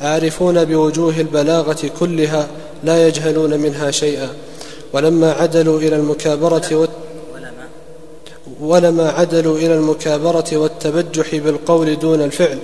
عارفون 0.00 0.64
بوجوه 0.64 1.20
البلاغة 1.20 1.90
كلها 2.00 2.48
لا 2.84 3.08
يجهلون 3.08 3.60
منها 3.60 3.90
شيئا. 3.90 4.28
ولما 4.92 5.32
عدلوا 5.32 5.80
إلى 5.80 5.96
المكابرة 5.96 6.88
ولما 8.60 9.10
عدلوا 9.10 9.58
إلى 9.58 9.74
المكابرة 9.74 10.44
والتبجح 10.52 11.34
بالقول 11.34 11.98
دون 11.98 12.22
الفعل 12.22 12.58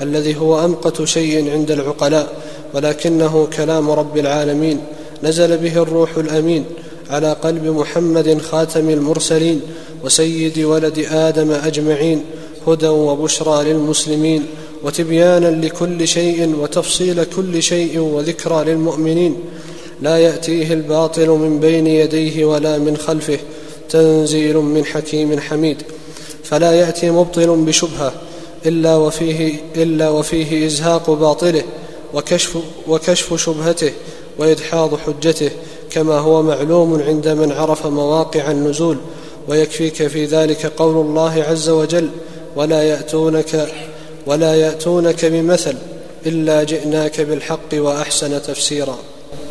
الذي 0.00 0.36
هو 0.36 0.64
أمقت 0.64 1.04
شيء 1.04 1.50
عند 1.50 1.70
العقلاء 1.70 2.32
ولكنه 2.74 3.48
كلام 3.56 3.90
رب 3.90 4.18
العالمين. 4.18 4.80
نزل 5.22 5.56
به 5.56 5.82
الروح 5.82 6.16
الأمين 6.16 6.64
على 7.10 7.32
قلب 7.32 7.64
محمد 7.64 8.38
خاتم 8.38 8.90
المرسلين 8.90 9.60
وسيد 10.04 10.58
ولد 10.58 11.06
آدم 11.10 11.50
أجمعين. 11.50 12.24
هدى 12.66 12.88
وبشرى 12.88 13.64
للمسلمين 13.64 14.46
وتبيانا 14.84 15.66
لكل 15.66 16.08
شيء 16.08 16.56
وتفصيل 16.60 17.24
كل 17.24 17.62
شيء 17.62 17.98
وذكرى 17.98 18.64
للمؤمنين. 18.64 19.36
لا 20.02 20.18
يأتيه 20.18 20.72
الباطل 20.72 21.28
من 21.28 21.60
بين 21.60 21.86
يديه 21.86 22.44
ولا 22.44 22.78
من 22.78 22.96
خلفه 22.96 23.38
تنزيل 23.88 24.56
من 24.56 24.84
حكيم 24.84 25.40
حميد. 25.40 25.82
فلا 26.44 26.72
يأتي 26.72 27.10
مبطل 27.10 27.56
بشبهة 27.56 28.12
إلا 28.66 28.96
وفيه 28.96 29.54
إلا 29.76 30.08
وفيه 30.08 30.66
إزهاق 30.66 31.10
باطله 31.10 31.62
وكشف 32.14 32.58
وكشف 32.88 33.34
شبهته 33.34 33.92
وإدحاض 34.38 34.94
حجته 34.94 35.50
كما 35.90 36.18
هو 36.18 36.42
معلوم 36.42 37.02
عند 37.02 37.28
من 37.28 37.52
عرف 37.52 37.86
مواقع 37.86 38.50
النزول. 38.50 38.96
ويكفيك 39.48 40.06
في 40.06 40.24
ذلك 40.24 40.66
قول 40.66 41.06
الله 41.06 41.44
عز 41.48 41.68
وجل 41.68 42.08
ولا 42.58 42.82
يأتونك 42.82 43.74
ولا 44.26 44.54
يأتونك 44.54 45.24
بمثل 45.24 45.78
إلا 46.26 46.64
جئناك 46.64 47.20
بالحق 47.20 47.74
وأحسن 47.74 48.42
تفسيرا. 48.42 48.98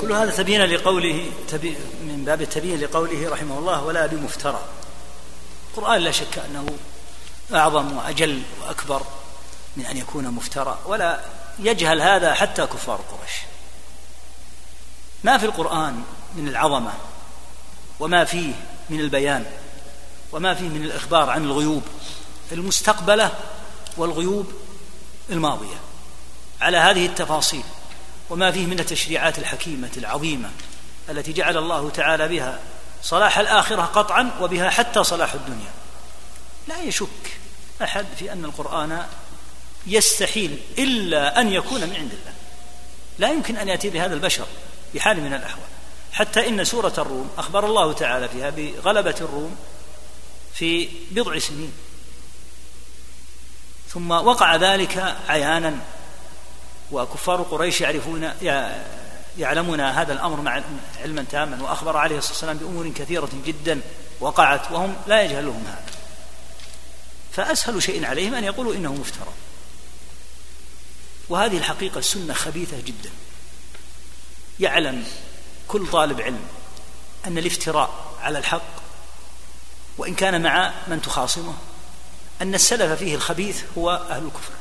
كل 0.02 0.12
هذا 0.12 0.32
تبين 0.32 0.62
لقوله 0.66 1.26
تبي 1.50 1.76
من 2.02 2.24
باب 2.26 2.42
التبيين 2.42 2.80
لقوله 2.80 3.30
رحمه 3.30 3.60
الله 3.60 3.84
ولا 3.86 4.06
بمفترى. 4.06 4.62
القرآن 5.72 6.02
لا 6.02 6.12
شك 6.12 6.40
أنه 6.50 6.66
أعظم 7.54 7.98
وأجل 7.98 8.42
وأكبر 8.62 9.02
من 9.78 9.86
أن 9.86 9.98
يكون 9.98 10.28
مفترى 10.28 10.78
ولا 10.86 11.20
يجهل 11.60 12.02
هذا 12.02 12.34
حتى 12.34 12.66
كفار 12.66 12.96
قريش. 13.12 13.34
ما 15.24 15.38
في 15.38 15.46
القرآن 15.46 16.02
من 16.36 16.48
العظمة 16.48 16.94
وما 18.00 18.26
فيه 18.26 18.54
من 18.90 19.00
البيان 19.00 19.46
وما 20.32 20.54
فيه 20.54 20.68
من 20.68 20.86
الإخبار 20.86 21.30
عن 21.30 21.44
الغيوب. 21.44 21.84
المستقبلة 22.52 23.32
والغيوب 23.98 24.52
الماضية. 25.30 25.76
على 26.62 26.78
هذه 26.78 27.06
التفاصيل 27.06 27.64
وما 28.30 28.52
فيه 28.52 28.66
من 28.66 28.80
التشريعات 28.80 29.40
الحكيمة 29.40 29.92
العظيمة 29.98 30.50
التي 31.10 31.34
جعل 31.34 31.58
الله 31.58 31.90
تعالى 31.90 32.28
بها 32.28 32.60
صلاح 33.04 33.38
الآخرة 33.38 33.82
قطعا 33.82 34.32
وبها 34.42 34.70
حتى 34.70 35.04
صلاح 35.04 35.34
الدنيا. 35.34 35.72
لا 36.68 36.82
يشك 36.82 37.38
أحد 37.84 38.06
في 38.20 38.32
أن 38.34 38.46
القرآن 38.46 39.06
يستحيل 39.88 40.60
إلا 40.78 41.42
أن 41.42 41.52
يكون 41.52 41.82
من 41.82 41.96
عند 41.96 42.12
الله. 42.12 42.34
لا 43.20 43.30
يمكن 43.30 43.58
أن 43.58 43.68
يأتي 43.68 43.90
بهذا 43.90 44.14
البشر 44.14 44.46
بحال 44.96 45.22
من 45.22 45.34
الأحوال. 45.34 45.68
حتى 46.12 46.48
إن 46.50 46.64
سورة 46.64 46.94
الروم 46.98 47.30
أخبر 47.38 47.66
الله 47.66 47.94
تعالى 47.94 48.30
فيها 48.30 48.50
بغلبة 48.50 49.16
الروم 49.22 49.56
في 50.54 50.90
بضع 51.12 51.40
سنين. 51.40 51.74
ثم 53.98 54.12
وقع 54.12 54.56
ذلك 54.56 55.16
عيانا 55.30 55.76
وكفار 56.92 57.42
قريش 57.42 57.82
يعرفون 57.82 58.32
يعلمون 59.38 59.82
هذا 59.82 60.14
الأمر 60.14 60.42
مع 60.42 60.62
علما 61.02 61.26
تاما 61.32 61.64
وأخبر 61.64 61.98
عليه 61.98 62.18
الصلاة 62.18 62.34
والسلام 62.34 62.58
بأمور 62.58 62.90
كثيرة 62.90 63.30
جدا 63.46 63.82
وقعت 64.20 64.72
وهم 64.72 64.96
لا 65.08 65.22
يجهلهم 65.22 65.64
هذا. 65.68 65.86
فأسهل 67.32 67.84
شيء 67.84 68.06
عليهم 68.06 68.34
أن 68.34 68.44
يقولوا 68.44 68.74
إنه 68.76 68.94
مفترى. 68.94 69.34
وهذه 71.30 71.58
الحقيقة 71.58 72.00
السنة 72.00 72.34
خبيثة 72.34 72.78
جدا. 72.80 73.10
يعلم 74.60 75.06
كل 75.68 75.88
طالب 75.88 76.22
علم 76.22 76.48
أن 77.28 77.38
الافتراء 77.38 78.14
على 78.22 78.40
الحق 78.40 78.78
وإن 79.98 80.16
كان 80.16 80.42
مع 80.42 80.74
من 80.88 81.02
تخاصمه 81.02 81.54
أن 82.42 82.56
السلف 82.56 83.00
فيه 83.00 83.16
الخبيث 83.16 83.64
هو 83.78 83.92
أهل 84.10 84.24
الكفر. 84.24 84.54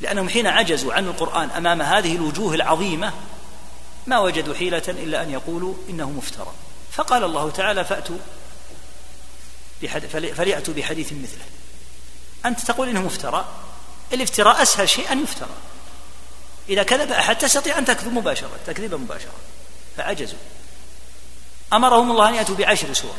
لأنهم 0.00 0.28
حين 0.28 0.46
عجزوا 0.46 0.94
عن 0.94 1.06
القرآن 1.06 1.50
أمام 1.50 1.82
هذه 1.82 2.16
الوجوه 2.16 2.54
العظيمة 2.54 3.12
ما 4.06 4.18
وجدوا 4.18 4.54
حيلة 4.54 4.82
إلا 4.88 5.22
أن 5.22 5.30
يقولوا 5.30 5.74
إنه 5.88 6.10
مفترى. 6.10 6.52
فقال 6.92 7.24
الله 7.24 7.50
تعالى 7.50 7.84
فأتوا 7.84 8.18
فليأتوا 10.36 10.74
بحديث 10.74 11.12
مثله. 11.12 11.44
أنت 12.46 12.60
تقول 12.60 12.88
إنه 12.88 13.00
مفترى؟ 13.00 13.44
الافتراء 14.12 14.62
أسهل 14.62 14.88
شيء 14.88 15.12
أن 15.12 15.22
يفترى. 15.22 15.54
إذا 16.68 16.82
كذب 16.82 17.12
أحد 17.12 17.38
تستطيع 17.38 17.78
أن 17.78 17.84
تكذب 17.84 18.12
مباشرة 18.12 18.50
تكذيبا 18.66 18.96
مباشرة. 18.96 19.32
فعجزوا. 19.96 20.38
أمرهم 21.72 22.10
الله 22.10 22.28
أن 22.28 22.34
يأتوا 22.34 22.56
بعشر 22.56 22.92
سور. 22.92 23.16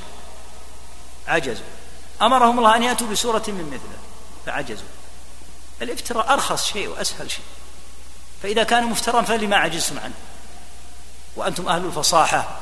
عجزوا. 1.27 1.65
أمرهم 2.21 2.57
الله 2.57 2.75
أن 2.75 2.83
يأتوا 2.83 3.07
بسورة 3.07 3.43
من 3.47 3.65
مثله. 3.67 3.99
فعجزوا. 4.45 4.87
الافتراء 5.81 6.33
أرخص 6.33 6.73
شيء 6.73 6.87
وأسهل 6.87 7.31
شيء. 7.31 7.45
فإذا 8.43 8.63
كان 8.63 8.83
مفترا 8.83 9.21
فلما 9.21 9.55
عجزتم 9.55 9.99
عنه. 9.99 10.13
وأنتم 11.35 11.69
أهل 11.69 11.85
الفصاحة 11.85 12.59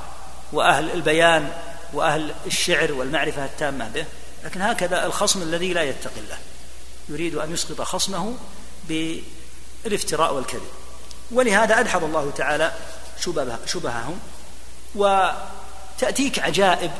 وأهل 0.53 0.91
البيان 0.91 1.51
وأهل 1.93 2.33
الشعر 2.45 2.91
والمعرفة 2.91 3.45
التامة 3.45 3.87
به. 3.87 4.05
لكن 4.43 4.61
هكذا 4.61 5.05
الخصم 5.05 5.41
الذي 5.41 5.73
لا 5.73 5.83
يتقي 5.83 6.19
الله. 6.19 6.37
يريد 7.09 7.35
أن 7.35 7.53
يسقط 7.53 7.81
خصمه 7.81 8.37
بالافتراء 8.89 10.33
والكذب. 10.33 10.69
ولهذا 11.31 11.79
أدحض 11.79 12.03
الله 12.03 12.31
تعالى 12.31 12.73
شبههم. 13.65 14.19
وتأتيك 14.95 16.39
عجائب 16.39 16.91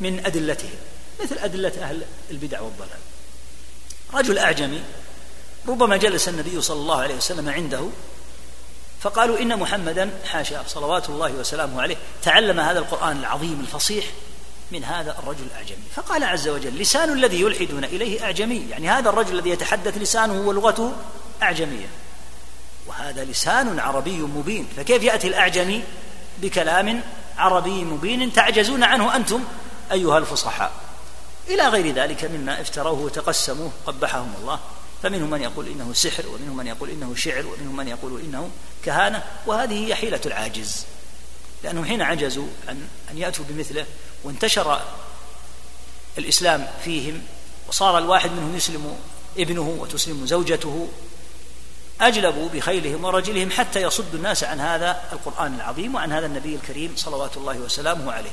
من 0.00 0.26
أدلتهم. 0.26 0.78
مثل 1.24 1.38
أدلة 1.38 1.72
أهل 1.82 2.02
البدع 2.30 2.60
والضلال. 2.60 2.98
رجل 4.14 4.38
أعجمي 4.38 4.82
ربما 5.68 5.96
جلس 5.96 6.28
النبي 6.28 6.62
صلى 6.62 6.80
الله 6.80 7.00
عليه 7.00 7.14
وسلم 7.14 7.48
عنده 7.48 7.88
فقالوا 9.00 9.38
إن 9.38 9.58
محمدا 9.58 10.10
حاشا 10.24 10.62
صلوات 10.66 11.08
الله 11.08 11.32
وسلامه 11.32 11.82
عليه 11.82 11.96
تعلم 12.22 12.60
هذا 12.60 12.78
القرآن 12.78 13.16
العظيم 13.16 13.60
الفصيح 13.60 14.04
من 14.70 14.84
هذا 14.84 15.16
الرجل 15.18 15.44
الأعجمي 15.50 15.84
فقال 15.94 16.24
عز 16.24 16.48
وجل 16.48 16.78
لسان 16.78 17.12
الذي 17.12 17.40
يلحدون 17.40 17.84
إليه 17.84 18.24
أعجمي. 18.24 18.66
يعني 18.70 18.90
هذا 18.90 19.08
الرجل 19.08 19.34
الذي 19.34 19.50
يتحدث 19.50 19.98
لسانه 19.98 20.40
ولغته 20.48 20.92
أعجمية. 21.42 21.86
وهذا 22.86 23.24
لسان 23.24 23.80
عربي 23.80 24.18
مبين. 24.18 24.68
فكيف 24.76 25.02
يأتي 25.02 25.28
الأعجمي 25.28 25.82
بكلام 26.38 27.00
عربي 27.38 27.84
مبين 27.84 28.32
تعجزون 28.32 28.82
عنه 28.82 29.16
أنتم 29.16 29.44
أيها 29.92 30.18
الفصحاء؟ 30.18 30.85
إلى 31.48 31.68
غير 31.68 31.94
ذلك 31.94 32.24
مما 32.24 32.60
افتروه 32.60 33.00
وتقسموه 33.00 33.72
قبحهم 33.86 34.34
الله. 34.40 34.60
فمنهم 35.02 35.30
من 35.30 35.42
يقول 35.42 35.68
إنه 35.68 35.92
سحر 35.92 36.28
ومنهم 36.28 36.56
من 36.56 36.66
يقول 36.66 36.90
إنه 36.90 37.14
شعر 37.14 37.46
ومنهم 37.46 37.76
من 37.76 37.88
يقول 37.88 38.20
إنه 38.20 38.50
كهانة. 38.84 39.22
وهذه 39.46 39.86
هي 39.86 39.94
حيلة 39.94 40.20
العاجز. 40.26 40.86
لأنهم 41.64 41.84
حين 41.84 42.02
عجزوا 42.02 42.48
عن 42.68 42.88
أن 43.10 43.18
يأتوا 43.18 43.44
بمثله 43.48 43.86
وانتشر 44.24 44.80
الإسلام 46.18 46.68
فيهم 46.84 47.22
وصار 47.68 47.98
الواحد 47.98 48.30
منهم 48.30 48.56
يسلم 48.56 48.98
ابنه 49.38 49.76
وتسلم 49.80 50.26
زوجته 50.26 50.88
أجلبوا 52.00 52.48
بخيلهم 52.48 53.04
ورجلهم 53.04 53.50
حتى 53.50 53.82
يصدوا 53.82 54.18
الناس 54.18 54.44
عن 54.44 54.60
هذا 54.60 55.02
القرآن 55.12 55.54
العظيم 55.54 55.94
وعن 55.94 56.12
هذا 56.12 56.26
النبي 56.26 56.54
الكريم 56.54 56.92
صلوات 56.96 57.36
الله 57.36 57.58
وسلامه 57.58 58.12
عليه. 58.12 58.30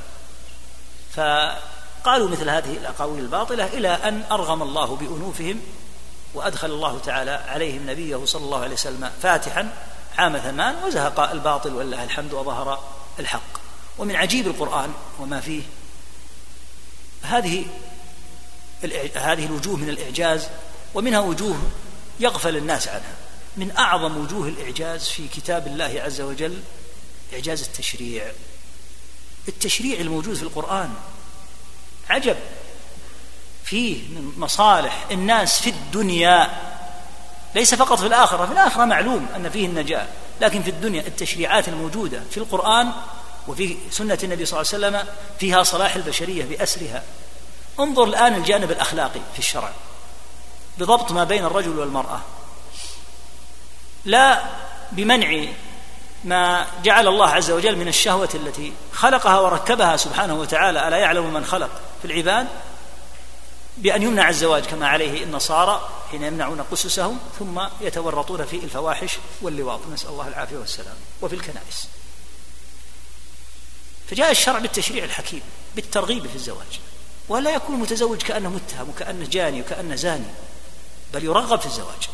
فقالوا 2.03 2.29
مثل 2.29 2.49
هذه 2.49 2.77
الأقاويل 2.77 3.23
الباطلة 3.23 3.65
إلى 3.65 3.87
أن 3.87 4.23
أرغم 4.31 4.61
الله 4.61 4.95
بأنوفهم 4.95 5.61
وأدخل 6.33 6.71
الله 6.71 6.99
تعالى 6.99 7.31
عليهم 7.31 7.89
نبيه 7.89 8.25
صلى 8.25 8.45
الله 8.45 8.59
عليه 8.59 8.73
وسلم 8.73 9.11
فاتحا 9.21 9.73
عام 10.17 10.37
ثمان 10.37 10.75
وزهق 10.85 11.19
الباطل 11.19 11.73
ولله 11.73 12.03
الحمد 12.03 12.33
وظهر 12.33 12.83
الحق. 13.19 13.59
ومن 13.97 14.15
عجيب 14.15 14.47
القرآن 14.47 14.93
وما 15.19 15.41
فيه 15.41 15.61
هذه 17.21 17.65
هذه 19.15 19.45
الوجوه 19.45 19.75
من 19.75 19.89
الإعجاز 19.89 20.47
ومنها 20.93 21.19
وجوه 21.19 21.57
يغفل 22.19 22.57
الناس 22.57 22.87
عنها. 22.87 23.15
من 23.57 23.77
أعظم 23.77 24.17
وجوه 24.17 24.47
الإعجاز 24.47 25.07
في 25.07 25.27
كتاب 25.27 25.67
الله 25.67 26.01
عز 26.05 26.21
وجل 26.21 26.59
إعجاز 27.33 27.61
التشريع. 27.61 28.31
التشريع 29.47 29.99
الموجود 29.99 30.35
في 30.35 30.43
القرآن 30.43 30.93
عجب. 32.09 32.37
فيه 33.65 34.07
من 34.07 34.33
مصالح 34.37 35.05
الناس 35.11 35.61
في 35.61 35.69
الدنيا 35.69 36.49
ليس 37.55 37.75
فقط 37.75 37.99
في 37.99 38.07
الآخرة 38.07 38.45
في 38.45 38.51
الآخرة 38.51 38.85
معلوم 38.85 39.27
أن 39.35 39.49
فيه 39.49 39.65
النجاة 39.65 40.07
لكن 40.41 40.63
في 40.63 40.69
الدنيا 40.69 41.01
التشريعات 41.01 41.67
الموجودة 41.67 42.23
في 42.31 42.37
القرآن 42.37 42.91
وفي 43.47 43.77
سنة 43.91 44.17
النبي 44.23 44.45
صلى 44.45 44.61
الله 44.61 44.73
عليه 44.73 44.97
وسلم 44.97 45.13
فيها 45.39 45.63
صلاح 45.63 45.95
البشرية 45.95 46.45
بأسرها. 46.45 47.03
انظر 47.79 48.03
الآن 48.03 48.35
الجانب 48.35 48.71
الأخلاقي 48.71 49.19
في 49.33 49.39
الشرع. 49.39 49.71
بضبط 50.77 51.11
ما 51.11 51.23
بين 51.23 51.45
الرجل 51.45 51.79
والمرأة. 51.79 52.21
لا 54.05 54.43
بمنع 54.91 55.45
ما 56.23 56.65
جعل 56.83 57.07
الله 57.07 57.29
عز 57.29 57.51
وجل 57.51 57.75
من 57.75 57.87
الشهوة 57.87 58.29
التي 58.35 58.73
خلقها 58.93 59.39
وركبها 59.39 59.97
سبحانه 59.97 60.33
وتعالى 60.33 60.87
ألا 60.87 60.97
يعلم 60.97 61.33
من 61.33 61.45
خلق؟ 61.45 61.69
في 62.03 62.11
العباد 62.11 62.47
بأن 63.77 64.03
يمنع 64.03 64.29
الزواج 64.29 64.63
كما 64.63 64.87
عليه 64.87 65.23
النصارى 65.23 65.89
حين 66.11 66.23
يمنعون 66.23 66.61
قسسهم 66.61 67.19
ثم 67.39 67.61
يتورطون 67.81 68.45
في 68.45 68.55
الفواحش 68.55 69.17
واللواط. 69.41 69.79
نسأل 69.93 70.09
الله 70.09 70.27
العافية 70.27 70.57
والسلام. 70.57 70.95
وفي 71.21 71.35
الكنائس. 71.35 71.87
فجاء 74.09 74.31
الشرع 74.31 74.59
بالتشريع 74.59 75.03
الحكيم 75.03 75.41
بالترغيب 75.75 76.27
في 76.27 76.35
الزواج. 76.35 76.79
ولا 77.29 77.55
يكون 77.55 77.75
متزوج 77.75 78.21
كأنه 78.21 78.49
متهم 78.49 78.89
وكأنه 78.89 79.25
جاني 79.25 79.61
وكأنه 79.61 79.95
زاني 79.95 80.33
بل 81.13 81.23
يرغب 81.23 81.59
في 81.59 81.65
الزواج. 81.65 82.09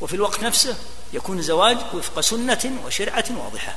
وفي 0.00 0.14
الوقت 0.14 0.42
نفسه 0.42 0.76
يكون 1.12 1.38
الزواج 1.38 1.78
وفق 1.94 2.20
سنة 2.20 2.72
وشرعة 2.86 3.24
واضحة. 3.30 3.76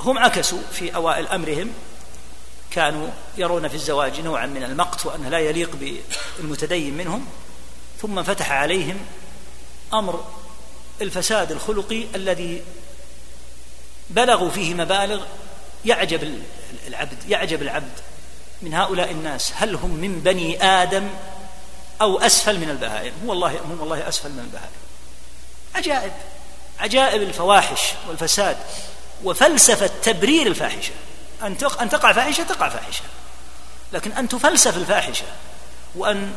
هم 0.00 0.18
عكسوا 0.18 0.58
في 0.72 0.94
أوائل 0.94 1.26
أمرهم 1.28 1.72
كانوا 2.70 3.08
يرون 3.38 3.68
في 3.68 3.74
الزواج 3.74 4.20
نوعا 4.20 4.46
من 4.46 4.62
المقت 4.62 5.06
وأنه 5.06 5.28
لا 5.28 5.38
يليق 5.38 6.00
بالمتدين 6.38 6.96
منهم 6.96 7.26
ثم 8.02 8.22
فتح 8.22 8.52
عليهم 8.52 8.96
أمر 9.92 10.24
الفساد 11.00 11.52
الخلقي 11.52 12.04
الذي 12.14 12.62
بلغوا 14.10 14.50
فيه 14.50 14.74
مبالغ 14.74 15.24
يعجب 15.84 16.40
العبد 16.86 17.28
يعجب 17.28 17.62
العبد 17.62 17.92
من 18.62 18.74
هؤلاء 18.74 19.10
الناس. 19.10 19.52
هل 19.56 19.74
هم 19.74 19.90
من 19.90 20.20
بني 20.20 20.64
آدم 20.64 21.08
أو 22.00 22.18
أسفل 22.18 22.58
من 22.58 22.70
البهائم؟ 22.70 23.12
هو 23.26 23.32
الله 23.32 23.60
هم 23.60 23.80
والله 23.80 24.08
أسفل 24.08 24.30
من 24.30 24.38
البهائم. 24.38 24.70
عجائب 25.74 26.12
عجائب 26.78 27.22
الفواحش 27.22 27.80
والفساد. 28.08 28.56
وفلسفة 29.24 29.90
تبرير 30.02 30.46
الفاحشة. 30.46 30.92
أن 31.42 31.56
أن 31.80 31.88
تقع 31.88 32.12
فاحشة 32.12 32.42
تقع 32.42 32.68
فاحشة. 32.68 33.04
لكن 33.92 34.12
أن 34.12 34.28
تفلسف 34.28 34.76
الفاحشة 34.76 35.26
وأن 35.94 36.32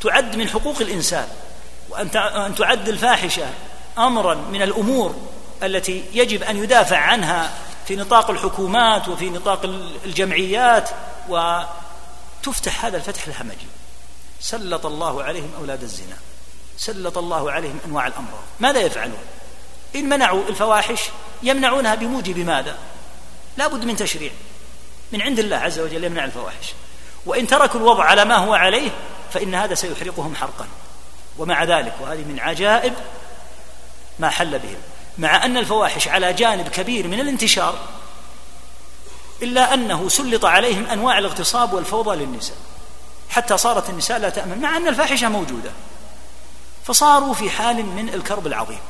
تعد 0.00 0.36
من 0.36 0.48
حقوق 0.48 0.80
الإنسان 0.80 1.28
وأن 1.88 2.16
أن 2.16 2.54
تعد 2.54 2.88
الفاحشة 2.88 3.46
أمرا 3.98 4.34
من 4.34 4.62
الأمور 4.62 5.28
التي 5.62 6.04
يجب 6.12 6.42
أن 6.42 6.56
يدافع 6.56 6.96
عنها 6.96 7.50
في 7.86 7.96
نطاق 7.96 8.30
الحكومات 8.30 9.08
وفي 9.08 9.30
نطاق 9.30 9.64
الجمعيات 10.04 10.90
وتفتح 11.28 12.84
هذا 12.84 12.96
الفتح 12.96 13.26
الهمجي. 13.26 13.66
سلط 14.40 14.86
الله 14.86 15.22
عليهم 15.22 15.50
أولاد 15.58 15.82
الزنا. 15.82 16.16
سلط 16.78 17.18
الله 17.18 17.52
عليهم 17.52 17.78
أنواع 17.86 18.06
الأمراض. 18.06 18.42
ماذا 18.60 18.80
يفعلون؟ 18.80 19.18
إن 19.96 20.08
منعوا 20.08 20.48
الفواحش 20.48 21.00
يمنعونها 21.42 21.94
بموجب 21.94 22.38
ماذا؟ 22.38 22.78
لا 23.56 23.66
بد 23.66 23.84
من 23.84 23.96
تشريع. 23.96 24.30
من 25.12 25.22
عند 25.22 25.38
الله 25.38 25.56
عز 25.56 25.78
وجل 25.78 26.04
يمنع 26.04 26.24
الفواحش. 26.24 26.72
وإن 27.26 27.46
تركوا 27.46 27.80
الوضع 27.80 28.04
على 28.04 28.24
ما 28.24 28.36
هو 28.36 28.54
عليه 28.54 28.90
فإن 29.32 29.54
هذا 29.54 29.74
سيحرقهم 29.74 30.36
حرقا. 30.36 30.66
ومع 31.38 31.64
ذلك 31.64 31.94
وهذه 32.00 32.24
من 32.24 32.40
عجائب 32.40 32.92
ما 34.18 34.30
حل 34.30 34.58
بهم. 34.58 34.78
مع 35.18 35.44
أن 35.44 35.56
الفواحش 35.56 36.08
على 36.08 36.32
جانب 36.32 36.68
كبير 36.68 37.08
من 37.08 37.20
الانتشار 37.20 37.78
إلا 39.42 39.74
أنه 39.74 40.08
سلط 40.08 40.44
عليهم 40.44 40.86
أنواع 40.86 41.18
الاغتصاب 41.18 41.72
والفوضى 41.72 42.16
للنساء. 42.16 42.56
حتى 43.30 43.58
صارت 43.58 43.90
النساء 43.90 44.18
لا 44.18 44.28
تأمن 44.28 44.58
مع 44.58 44.76
أن 44.76 44.88
الفاحشة 44.88 45.28
موجودة. 45.28 45.70
فصاروا 46.84 47.34
في 47.34 47.50
حال 47.50 47.86
من 47.86 48.08
الكرب 48.14 48.46
العظيم. 48.46 48.80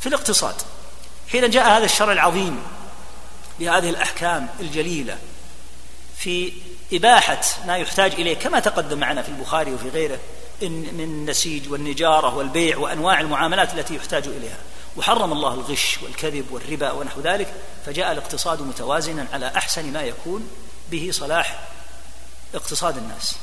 في 0.00 0.08
الاقتصاد. 0.08 0.54
حين 1.28 1.50
جاء 1.50 1.78
هذا 1.78 1.84
الشرع 1.84 2.12
العظيم 2.12 2.62
بهذه 3.60 3.90
الأحكام 3.90 4.48
الجليلة 4.60 5.18
في 6.18 6.52
إباحة 6.92 7.40
ما 7.66 7.76
يحتاج 7.76 8.12
إليه 8.12 8.34
كما 8.34 8.60
تقدم 8.60 8.98
معنا 8.98 9.22
في 9.22 9.28
البخاري 9.28 9.74
وفي 9.74 9.88
غيره 9.88 10.18
من 10.62 11.00
النسيج 11.00 11.72
والنجارة 11.72 12.36
والبيع 12.36 12.78
وأنواع 12.78 13.20
المعاملات 13.20 13.74
التي 13.74 13.96
يحتاج 13.96 14.26
إليها. 14.26 14.58
وحرم 14.96 15.32
الله 15.32 15.54
الغش 15.54 15.98
والكذب 16.02 16.46
والربا 16.50 16.92
ونحو 16.92 17.20
ذلك 17.20 17.54
فجاء 17.86 18.12
الاقتصاد 18.12 18.62
متوازنا 18.62 19.26
على 19.32 19.46
أحسن 19.56 19.92
ما 19.92 20.02
يكون 20.02 20.50
به 20.90 21.08
صلاح 21.12 21.60
اقتصاد 22.54 22.96
الناس. 22.96 23.34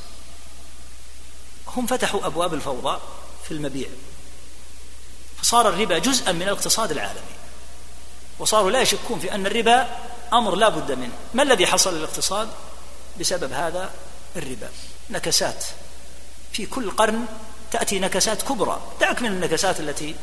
هم 1.67 1.85
فتحوا 1.85 2.25
أبواب 2.25 2.53
الفوضى 2.53 2.99
في 3.45 3.51
المبيع. 3.51 3.87
فصار 5.53 5.69
الربا 5.69 5.97
جزءا 5.97 6.31
من 6.31 6.41
الاقتصاد 6.41 6.91
العالمي. 6.91 7.35
وصاروا 8.39 8.71
لا 8.71 8.81
يشكون 8.81 9.19
في 9.19 9.35
أن 9.35 9.45
الربا 9.45 9.87
أمر 10.33 10.55
لا 10.55 10.69
بد 10.69 10.91
منه. 10.91 11.11
ما 11.33 11.43
الذي 11.43 11.67
حصل 11.67 11.97
للاقتصاد 11.97 12.49
بسبب 13.19 13.53
هذا 13.53 13.89
الربا؟ 14.35 14.69
نكسات. 15.09 15.65
في 16.53 16.65
كل 16.65 16.91
قرن 16.91 17.25
تأتي 17.71 17.99
نكسات 17.99 18.41
كبرى. 18.41 18.81
دعك 19.01 19.21
من 19.21 19.27
النكسات 19.27 19.79
التي 19.79 20.15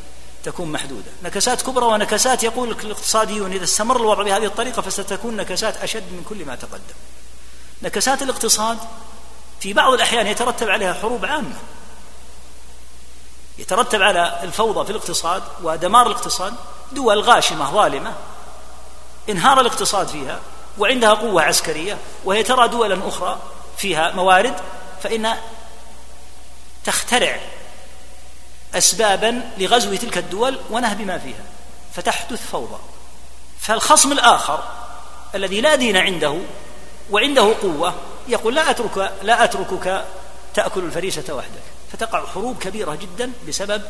تكون 0.43 0.71
محدودة. 0.71 1.11
نكسات 1.23 1.61
كبرى 1.61 1.85
ونكسات 1.85 2.43
يقول 2.43 2.69
الاقتصاديون 2.69 3.51
إذا 3.51 3.63
استمر 3.63 3.97
الوضع 3.97 4.23
بهذه 4.23 4.45
الطريقة 4.45 4.81
فستكون 4.81 5.35
نكسات 5.35 5.77
أشد 5.77 6.03
من 6.11 6.25
كل 6.29 6.45
ما 6.45 6.55
تقدم. 6.55 6.95
نكسات 7.81 8.21
الاقتصاد 8.21 8.77
في 9.59 9.73
بعض 9.73 9.93
الأحيان 9.93 10.27
يترتب 10.27 10.69
عليها 10.69 10.93
حروب 10.93 11.25
عامة. 11.25 11.55
يترتب 13.61 14.01
على 14.01 14.39
الفوضى 14.43 14.85
في 14.85 14.91
الاقتصاد 14.91 15.43
ودمار 15.63 16.07
الاقتصاد 16.07 16.53
دول 16.91 17.21
غاشمة 17.21 17.71
ظالمة 17.71 18.13
انهار 19.29 19.61
الاقتصاد 19.61 20.07
فيها 20.07 20.39
وعندها 20.77 21.13
قوة 21.13 21.41
عسكرية 21.41 21.97
وهي 22.25 22.43
ترى 22.43 22.67
دولا 22.67 23.07
أخرى 23.07 23.39
فيها 23.77 24.11
موارد 24.11 24.53
فإن 25.03 25.37
تخترع 26.85 27.39
أسبابا 28.73 29.51
لغزو 29.57 29.95
تلك 29.95 30.17
الدول 30.17 30.59
ونهب 30.69 31.01
ما 31.01 31.17
فيها 31.17 31.43
فتحدث 31.93 32.47
فوضى. 32.51 32.79
فالخصم 33.59 34.11
الآخر 34.11 34.63
الذي 35.35 35.61
لا 35.61 35.75
دين 35.75 35.97
عنده 35.97 36.37
وعنده 37.11 37.55
قوة 37.61 37.93
يقول 38.27 38.55
لا 38.55 38.69
أترك 38.69 39.11
لا 39.21 39.43
أتركك 39.43 40.05
تأكل 40.53 40.83
الفريسة 40.83 41.33
وحدك. 41.33 41.63
فتقع 41.91 42.25
حروب 42.25 42.57
كبيرة 42.57 42.95
جدا 42.95 43.31
بسبب 43.47 43.83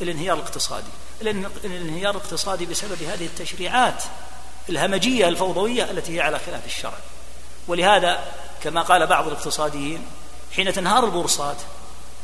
الانهيار 0.00 0.36
الاقتصادي. 0.36 0.90
الانهيار 1.64 2.10
الاقتصادي 2.10 2.66
بسبب 2.66 3.02
هذه 3.02 3.26
التشريعات 3.26 4.02
الهمجية 4.68 5.28
الفوضوية 5.28 5.90
التي 5.90 6.16
هي 6.16 6.20
على 6.20 6.38
خلاف 6.38 6.66
الشرع. 6.66 6.98
ولهذا 7.68 8.24
كما 8.62 8.82
قال 8.82 9.06
بعض 9.06 9.26
الاقتصاديين 9.26 10.06
حين 10.56 10.72
تنهار 10.72 11.04
البورصات 11.04 11.56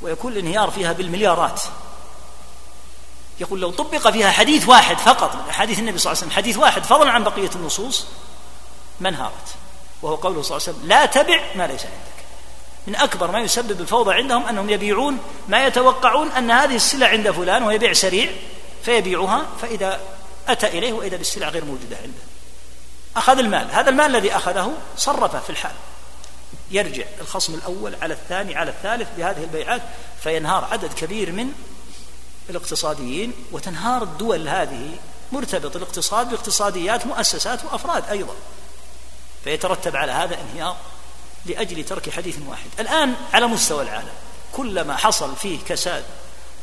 ويكون 0.02 0.32
الانهيار 0.32 0.70
فيها 0.70 0.92
بالمليارات 0.92 1.62
يقول 3.40 3.60
لو 3.60 3.70
طبق 3.70 4.10
فيها 4.10 4.30
حديث 4.30 4.68
واحد 4.68 4.98
فقط 4.98 5.34
من 5.34 5.48
أحاديث 5.50 5.78
النبي 5.78 5.98
صلى 5.98 6.12
الله 6.12 6.22
عليه 6.22 6.32
وسلم 6.32 6.42
حديث 6.42 6.56
واحد 6.58 6.84
فضلا 6.84 7.10
عن 7.10 7.24
بقية 7.24 7.50
النصوص 7.54 8.06
ما 9.00 9.08
انهارت. 9.08 9.54
وهو 10.02 10.14
قوله 10.14 10.42
صلى 10.42 10.56
الله 10.56 10.68
عليه 10.68 10.78
وسلم 10.78 10.88
لا 10.88 11.06
تبع 11.06 11.40
ما 11.54 11.66
ليس 11.66 11.84
عندك. 11.84 12.21
من 12.86 12.96
أكبر 12.96 13.30
ما 13.30 13.38
يسبب 13.38 13.80
الفوضى 13.80 14.14
عندهم 14.14 14.46
أنهم 14.46 14.70
يبيعون 14.70 15.18
ما 15.48 15.66
يتوقعون 15.66 16.28
أن 16.28 16.50
هذه 16.50 16.76
السلع 16.76 17.08
عند 17.08 17.30
فلان 17.30 17.62
وهي 17.62 17.78
بيع 17.78 17.92
سريع 17.92 18.30
فيبيعها 18.84 19.46
فإذا 19.62 20.00
أتى 20.48 20.66
إليه 20.66 20.92
وإذا 20.92 21.16
بالسلع 21.16 21.48
غير 21.48 21.64
موجودة 21.64 21.96
عنده. 21.96 22.18
أخذ 23.16 23.38
المال. 23.38 23.70
هذا 23.70 23.90
المال 23.90 24.16
الذي 24.16 24.36
أخذه 24.36 24.72
صرفه 24.96 25.40
في 25.40 25.50
الحال. 25.50 25.74
يرجع 26.70 27.04
الخصم 27.20 27.54
الأول 27.54 27.94
على 28.02 28.14
الثاني 28.14 28.56
على 28.56 28.70
الثالث 28.70 29.08
بهذه 29.16 29.42
البيعات 29.42 29.82
فينهار 30.22 30.68
عدد 30.72 30.92
كبير 30.92 31.32
من 31.32 31.52
الاقتصاديين 32.50 33.32
وتنهار 33.52 34.02
الدول 34.02 34.48
هذه 34.48 34.96
مرتبط 35.32 35.76
الاقتصاد 35.76 36.30
باقتصاديات 36.30 37.06
مؤسسات 37.06 37.64
وأفراد 37.64 38.08
أيضا. 38.08 38.34
فيترتب 39.44 39.96
على 39.96 40.12
هذا 40.12 40.36
انهيار. 40.40 40.76
لأجل 41.46 41.84
ترك 41.84 42.10
حديث 42.10 42.36
واحد. 42.48 42.70
الآن 42.78 43.14
على 43.32 43.46
مستوى 43.46 43.82
العالم 43.82 44.12
كلما 44.52 44.96
حصل 44.96 45.36
فيه 45.36 45.58
كساد 45.68 46.04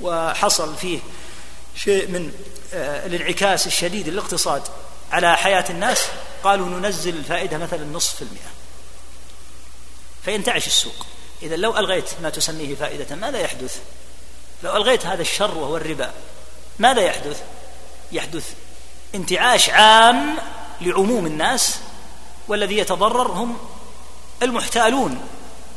وحصل 0.02 0.76
فيه 0.76 1.00
شيء 1.76 2.08
من 2.08 2.34
آه، 2.74 3.06
الانعكاس 3.06 3.68
الشديد 3.68 4.10
للاقتصاد 4.10 4.64
على 5.12 5.38
حياة 5.38 5.66
الناس 5.70 6.02
قالوا 6.44 6.70
ننزل 6.70 7.16
الفائدة 7.16 7.58
مثلا 7.58 7.86
نصف 7.86 8.16
في 8.16 8.22
المئة. 8.22 8.52
فينتعش 10.26 10.68
السوق. 10.68 11.06
إذا 11.42 11.56
لو 11.56 11.78
ألغيت 11.78 12.10
ما 12.22 12.30
تسميه 12.30 12.76
فائدة 12.76 13.16
ماذا 13.16 13.40
يحدث؟ 13.40 13.80
لو 14.64 14.76
ألغيت 14.76 15.06
هذا 15.06 15.22
الشر 15.22 15.58
وهو 15.58 15.78
الربا 15.78 16.12
ماذا 16.80 17.02
يحدث؟ 17.02 17.42
يحدث 18.12 18.54
انتعاش 19.16 19.70
عام 19.70 20.38
لعموم 20.82 21.26
الناس 21.26 21.76
والذي 22.48 22.78
يتضرر 22.78 23.32
هم 23.32 23.58
المحتالون 24.44 25.22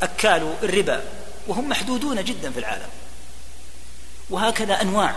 أكالوا 0.02 0.54
الربا 0.62 1.02
وهم 1.46 1.68
محدودون 1.68 2.24
جدا 2.24 2.50
في 2.50 2.58
العالم. 2.58 2.88
وهكذا 4.30 4.80
أنواع 4.80 5.16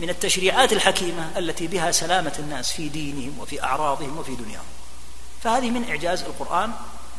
من 0.00 0.10
التشريعات 0.10 0.72
الحكيمة 0.72 1.30
التي 1.38 1.66
بها 1.66 1.92
سلامة 1.92 2.32
الناس 2.38 2.72
في 2.72 2.88
دينهم 2.88 3.38
وفي 3.38 3.62
أعراضهم 3.62 4.18
وفي 4.18 4.34
دنياهم. 4.34 4.64
فهذه 5.42 5.70
من 5.70 5.88
إعجاز 5.88 6.22
القرآن 6.22 6.72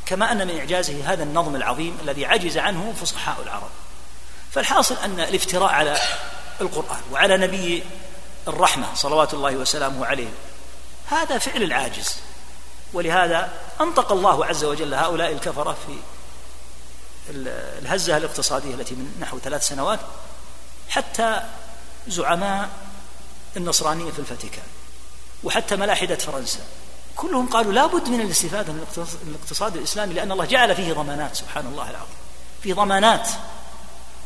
كما 0.06 0.32
أن 0.32 0.48
من 0.48 0.58
إعجازه 0.58 1.14
هذا 1.14 1.24
النظم 1.24 1.56
العظيم 1.56 1.98
الذي 2.02 2.26
عجز 2.26 2.58
عنه 2.58 2.94
فصحاء 3.02 3.42
العرب. 3.44 3.70
فالحاصل 4.52 4.96
أن 5.04 5.20
الافتراء 5.20 5.70
على 5.70 5.98
القرآن 6.62 7.02
وعلى 7.12 7.38
نبي 7.38 7.84
الرحمة 8.48 8.96
صلوات 8.96 9.34
الله 9.34 9.56
وسلامه 9.56 10.06
عليه 10.06 10.30
هذا 11.08 11.38
فعل 11.38 11.64
العاجز. 11.64 12.16
ولهذا 12.94 13.52
أنطق 13.82 14.12
الله 14.12 14.46
عز 14.46 14.64
وجل 14.64 14.94
هؤلاء 14.94 15.32
الكفرة 15.32 15.78
في 15.88 15.98
الهزة 17.30 18.18
الاقتصادية 18.18 18.76
التي 18.76 18.96
من 18.96 19.18
نحو 19.20 19.40
ثلاث 19.40 19.68
سنوات 19.68 20.00
حتى 20.90 21.42
زعماء 22.08 22.70
النصرانية 23.58 24.12
في 24.12 24.20
الفاتيكان 24.20 24.66
وحتى 25.44 25.76
ملاحدة 25.76 26.16
فرنسا. 26.16 26.60
كلهم 27.16 27.50
قالوا 27.50 27.74
لا 27.74 27.86
بد 27.86 28.10
من 28.10 28.22
الاستفادة 28.22 28.74
من 28.74 28.88
الاقتصاد 29.28 29.76
الإسلامي 29.76 30.14
لأن 30.14 30.32
الله 30.32 30.46
جعل 30.46 30.76
فيه 30.76 30.94
ضمانات 30.94 31.36
سبحان 31.36 31.68
الله 31.68 31.90
العظيم. 31.90 32.16
في 32.64 32.74
ضمانات 32.74 33.30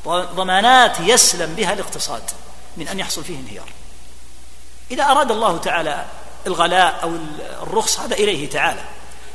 ضمانات 0.07 0.99
يسلم 0.99 1.55
بها 1.55 1.73
الاقتصاد 1.73 2.23
من 2.77 2.87
أن 2.87 2.99
يحصل 2.99 3.23
فيه 3.23 3.39
انهيار. 3.39 3.69
إذا 4.91 5.03
أراد 5.03 5.31
الله 5.31 5.57
تعالى 5.57 6.05
الغلاء 6.47 6.99
أو 7.03 7.11
الرخص 7.63 7.99
هذا 7.99 8.13
إليه 8.15 8.49
تعالى. 8.49 8.81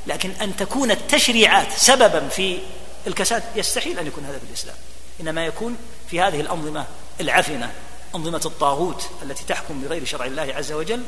لكن 0.06 0.30
أن 0.30 0.56
تكون 0.56 0.90
التشريعات 0.90 1.72
سببا 1.72 2.28
في 2.28 2.58
الكساد 3.06 3.42
يستحيل 3.56 3.98
أن 3.98 4.06
يكون 4.06 4.24
هذا 4.24 4.38
في 4.38 4.44
الإسلام. 4.44 4.76
إنما 5.20 5.46
يكون 5.46 5.76
في 6.10 6.20
هذه 6.20 6.40
الأنظمة 6.40 6.86
العفنة 7.20 7.72
أنظمة 8.14 8.40
الطاغوت 8.44 9.08
التي 9.22 9.44
تحكم 9.44 9.80
بغير 9.80 10.04
شرع 10.04 10.26
الله 10.26 10.54
عز 10.56 10.72
وجل 10.72 11.02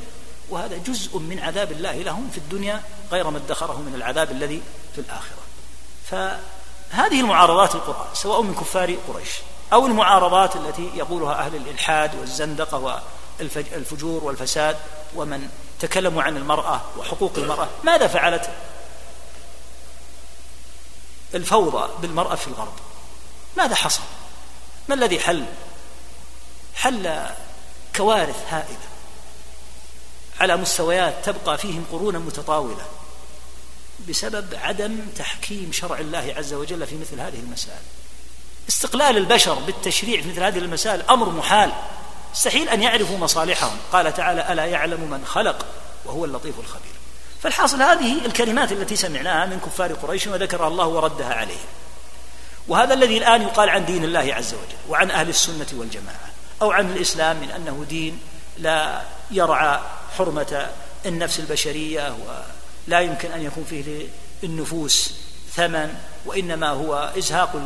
وهذا 0.50 0.76
جزء 0.76 1.18
من 1.18 1.38
عذاب 1.38 1.72
الله 1.72 1.92
لهم 1.92 2.30
في 2.32 2.38
الدنيا 2.38 2.82
غير 3.12 3.30
ما 3.30 3.38
ادخره 3.38 3.80
من 3.80 3.94
العذاب 3.94 4.30
الذي 4.30 4.62
في 4.94 5.00
الآخرة. 5.00 5.38
فهذه 6.10 7.20
المعارضات 7.20 7.74
القرآن 7.74 8.14
سواء 8.14 8.42
من 8.42 8.54
كفار 8.54 8.96
قريش 9.08 9.30
أو 9.72 9.86
المعارضات 9.86 10.56
التي 10.56 10.90
يقولها 10.94 11.34
أهل 11.34 11.56
الإلحاد 11.56 12.14
والزندقة 12.20 13.02
والفجور 13.40 14.24
والفساد 14.24 14.76
ومن 15.16 15.48
تكلموا 15.80 16.22
عن 16.22 16.36
المرأة 16.36 16.80
وحقوق 16.96 17.32
المرأة 17.36 17.68
ماذا 17.84 18.06
فعلت؟ 18.06 18.50
الفوضى 21.34 21.88
بالمرأة 22.02 22.34
في 22.34 22.46
الغرب. 22.46 22.72
ماذا 23.56 23.74
حصل؟ 23.74 24.02
ما 24.88 24.94
الذي 24.94 25.20
حل؟ 25.20 25.44
حل 26.74 27.26
كوارث 27.96 28.44
هائلة 28.48 28.86
على 30.40 30.56
مستويات 30.56 31.14
تبقى 31.24 31.58
فيهم 31.58 31.84
قرونا 31.92 32.18
متطاولة 32.18 32.86
بسبب 34.08 34.54
عدم 34.54 34.98
تحكيم 35.16 35.70
شرع 35.72 35.98
الله 35.98 36.34
عز 36.36 36.54
وجل 36.54 36.86
في 36.86 36.96
مثل 36.96 37.20
هذه 37.20 37.38
المسائل. 37.38 37.82
استقلال 38.68 39.16
البشر 39.16 39.54
بالتشريع 39.54 40.22
في 40.22 40.28
مثل 40.28 40.42
هذه 40.42 40.58
المسائل 40.58 41.02
أمر 41.02 41.30
محال. 41.30 41.72
مستحيل 42.32 42.68
أن 42.68 42.82
يعرفوا 42.82 43.18
مصالحهم. 43.18 43.76
قال 43.92 44.14
تعالى 44.14 44.52
ألا 44.52 44.64
يعلم 44.64 45.00
من 45.00 45.24
خلق؟ 45.26 45.66
وهو 46.04 46.24
اللطيف 46.24 46.60
الخبير. 46.60 46.92
فالحاصل 47.42 47.82
هذه 47.82 48.26
الكلمات 48.26 48.72
التي 48.72 48.96
سمعناها 48.96 49.46
من 49.46 49.60
كفار 49.60 49.92
قريش 49.92 50.26
وذكرها 50.26 50.68
الله 50.68 50.86
وردها 50.86 51.34
عليهم. 51.34 51.68
وهذا 52.68 52.94
الذي 52.94 53.18
الآن 53.18 53.42
يقال 53.42 53.70
عن 53.70 53.84
دين 53.84 54.04
الله 54.04 54.34
عز 54.34 54.54
وجل 54.54 54.78
وعن 54.88 55.10
أهل 55.10 55.28
السنة 55.28 55.66
والجماعة 55.72 56.30
أو 56.62 56.70
عن 56.70 56.90
الإسلام 56.90 57.36
من 57.36 57.50
أنه 57.50 57.84
دين 57.88 58.20
لا 58.58 59.02
يرعى 59.30 59.80
حرمة 60.18 60.70
النفس 61.06 61.38
البشرية 61.40 62.16
ولا 62.88 63.00
يمكن 63.00 63.32
أن 63.32 63.42
يكون 63.42 63.64
فيه 63.64 64.08
للنفوس 64.42 65.14
ثمن 65.54 65.94
وإنما 66.26 66.68
هو 66.68 67.12
إزهاق 67.18 67.62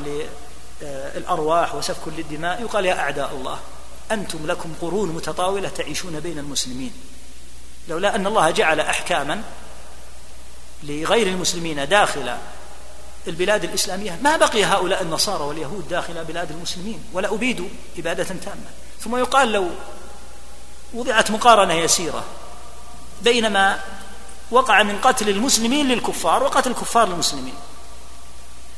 الأرواح 1.16 1.74
وسفك 1.74 2.08
للدماء. 2.08 2.62
يقال 2.62 2.84
يا 2.84 2.98
أعداء 2.98 3.30
الله. 3.34 3.58
أنتم 4.10 4.46
لكم 4.46 4.72
قرون 4.80 5.08
متطاولة 5.08 5.68
تعيشون 5.68 6.20
بين 6.20 6.38
المسلمين. 6.38 6.92
لولا 7.88 8.14
أن 8.14 8.26
الله 8.26 8.50
جعل 8.50 8.80
أحكاما 8.80 9.42
لغير 10.82 11.26
المسلمين 11.26 11.88
داخل 11.88 12.36
البلاد 13.28 13.64
الإسلامية 13.64 14.18
ما 14.22 14.36
بقي 14.36 14.64
هؤلاء 14.64 15.02
النصارى 15.02 15.44
واليهود 15.44 15.88
داخل 15.88 16.24
بلاد 16.24 16.50
المسلمين؟ 16.50 17.04
ولا 17.12 17.34
أبيدوا 17.34 17.68
إبادة 17.98 18.24
تامة. 18.24 18.70
ثم 19.00 19.16
يقال 19.16 19.52
لو 19.52 19.68
وضعت 20.94 21.30
مقارنة 21.30 21.74
يسيرة 21.74 22.24
بينما 23.22 23.80
وقع 24.50 24.82
من 24.82 24.98
قتل 24.98 25.28
المسلمين 25.28 25.88
للكفار 25.88 26.42
وقتل 26.42 26.70
الكفار 26.70 27.08
للمسلمين 27.08 27.54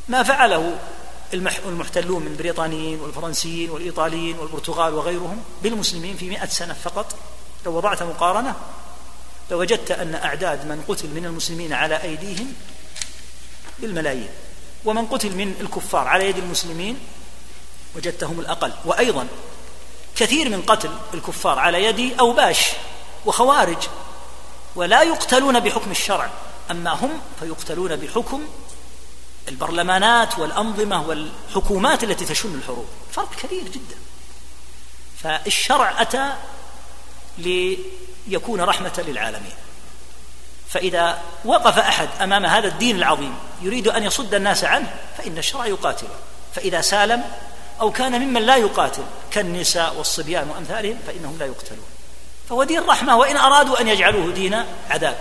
ما 0.09 0.23
فعله 0.23 0.79
المحتلون 1.35 2.23
من 2.23 2.33
البريطانيين 2.33 3.01
والفرنسيين 3.01 3.71
والإيطاليين 3.71 4.39
والبرتغال 4.39 4.95
وغيرهم 4.95 5.43
بالمسلمين 5.63 6.17
في 6.17 6.31
مئة 6.31 6.47
سنة 6.47 6.75
فقط. 6.75 7.15
لو 7.67 7.77
وضعت 7.77 8.03
مقارنة 8.03 8.55
لوجدت 9.51 9.91
أن 9.91 10.15
أعداد 10.15 10.67
من 10.67 10.85
قتل 10.89 11.09
من 11.09 11.25
المسلمين 11.25 11.73
على 11.73 12.03
أيديهم 12.03 12.55
بالملايين 13.79 14.29
ومن 14.85 15.07
قتل 15.07 15.37
من 15.37 15.55
الكفار 15.61 16.09
على 16.09 16.29
يد 16.29 16.39
المسلمين 16.39 16.99
وجدتهم 17.97 18.41
الأقل. 18.41 18.73
وأيضا 18.85 19.27
كثير 20.17 20.49
من 20.49 20.63
قتل 20.63 20.91
الكفار 21.15 21.59
على 21.59 21.85
يد 21.85 22.19
أوباش 22.21 22.67
وخوارج 23.27 23.89
ولا 24.75 25.03
يقتلون 25.03 25.61
بحكم 25.61 25.91
الشرع. 25.91 26.31
أما 26.71 26.91
هم 26.91 27.11
فيقتلون 27.41 27.97
بحكم 27.97 28.43
البرلمانات 29.49 30.39
والأنظمة 30.39 31.09
والحكومات 31.09 32.05
التي 32.05 32.25
تشن 32.25 32.55
الحروب. 32.55 32.87
فرق 33.13 33.35
كبير 33.37 33.65
جدا. 33.65 33.97
فالشرع 35.23 36.03
أتى 36.03 36.33
ليكون 37.39 38.61
رحمة 38.61 39.05
للعالمين. 39.07 39.55
فإذا 40.69 41.23
وقف 41.45 41.79
أحد 41.79 42.09
أمام 42.21 42.47
هذا 42.47 42.69
الدين 42.69 42.97
العظيم 42.97 43.35
يريد 43.63 43.89
أن 43.89 44.03
يصد 44.03 44.35
الناس 44.35 44.65
عنه 44.65 44.95
فإن 45.19 45.39
الشرع 45.39 45.67
يقاتله 45.67 46.15
فإذا 46.55 46.81
سالم 46.81 47.25
أو 47.81 47.93
كان 47.93 48.21
ممن 48.21 48.43
لا 48.43 48.57
يقاتل 48.57 49.03
كالنساء 49.31 49.95
والصبيان 49.97 50.51
وأمثالهم 50.51 50.99
فإنهم 51.07 51.39
لا 51.39 51.47
يقتلون. 51.47 51.85
فهو 52.49 52.65
دين 52.65 52.83
رحمة 52.83 53.17
وإن 53.17 53.37
أرادوا 53.37 53.81
أن 53.81 53.89
يجعلوه 53.89 54.33
دين 54.33 54.65
عذاب. 54.91 55.19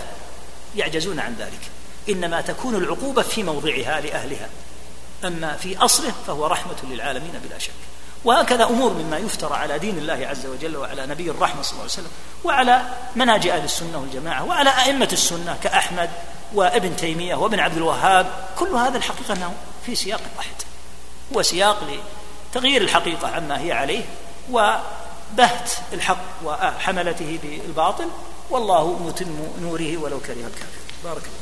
يعجزون 0.76 1.20
عن 1.20 1.36
ذلك. 1.38 1.71
إنما 2.08 2.40
تكون 2.40 2.74
العقوبة 2.74 3.22
في 3.22 3.42
موضعها 3.42 4.00
لأهلها. 4.00 4.48
أما 5.24 5.56
في 5.56 5.76
أصله 5.78 6.12
فهو 6.26 6.46
رحمة 6.46 6.76
للعالمين 6.82 7.40
بلا 7.44 7.58
شك. 7.58 7.72
وهكذا 8.24 8.64
أمور 8.64 8.92
مما 8.92 9.18
يفترى 9.18 9.54
على 9.54 9.78
دين 9.78 9.98
الله 9.98 10.26
عز 10.26 10.46
وجل 10.46 10.76
وعلى 10.76 11.06
نبي 11.06 11.30
الرحمة 11.30 11.62
صلى 11.62 11.70
الله 11.70 11.82
عليه 11.82 11.92
وسلم 11.92 12.10
وعلى 12.44 12.82
مناج 13.16 13.46
أهل 13.46 13.64
السنة 13.64 13.98
والجماعة 13.98 14.44
وعلى 14.44 14.70
أئمة 14.70 15.08
السنة 15.12 15.58
كأحمد 15.62 16.10
وابن 16.54 16.96
تيمية 16.96 17.34
وابن 17.34 17.60
عبد 17.60 17.76
الوهاب. 17.76 18.26
كل 18.58 18.68
هذا 18.68 18.98
الحقيقة 18.98 19.34
أنه 19.34 19.54
في 19.86 19.94
سياق 19.94 20.20
واحد. 20.36 20.54
هو 21.36 21.42
سياق 21.42 21.78
لتغيير 22.52 22.82
الحقيقة 22.82 23.28
عما 23.28 23.60
هي 23.60 23.72
عليه 23.72 24.04
وبهت 24.50 25.72
الحق 25.92 26.24
وحملته 26.44 27.38
بالباطل. 27.42 28.08
والله 28.50 28.98
متم 28.98 29.48
نوره 29.60 29.96
ولو 29.96 30.20
كره 30.20 30.32
الكافر. 30.32 30.82
بارك 31.04 31.22
الله 31.22 31.41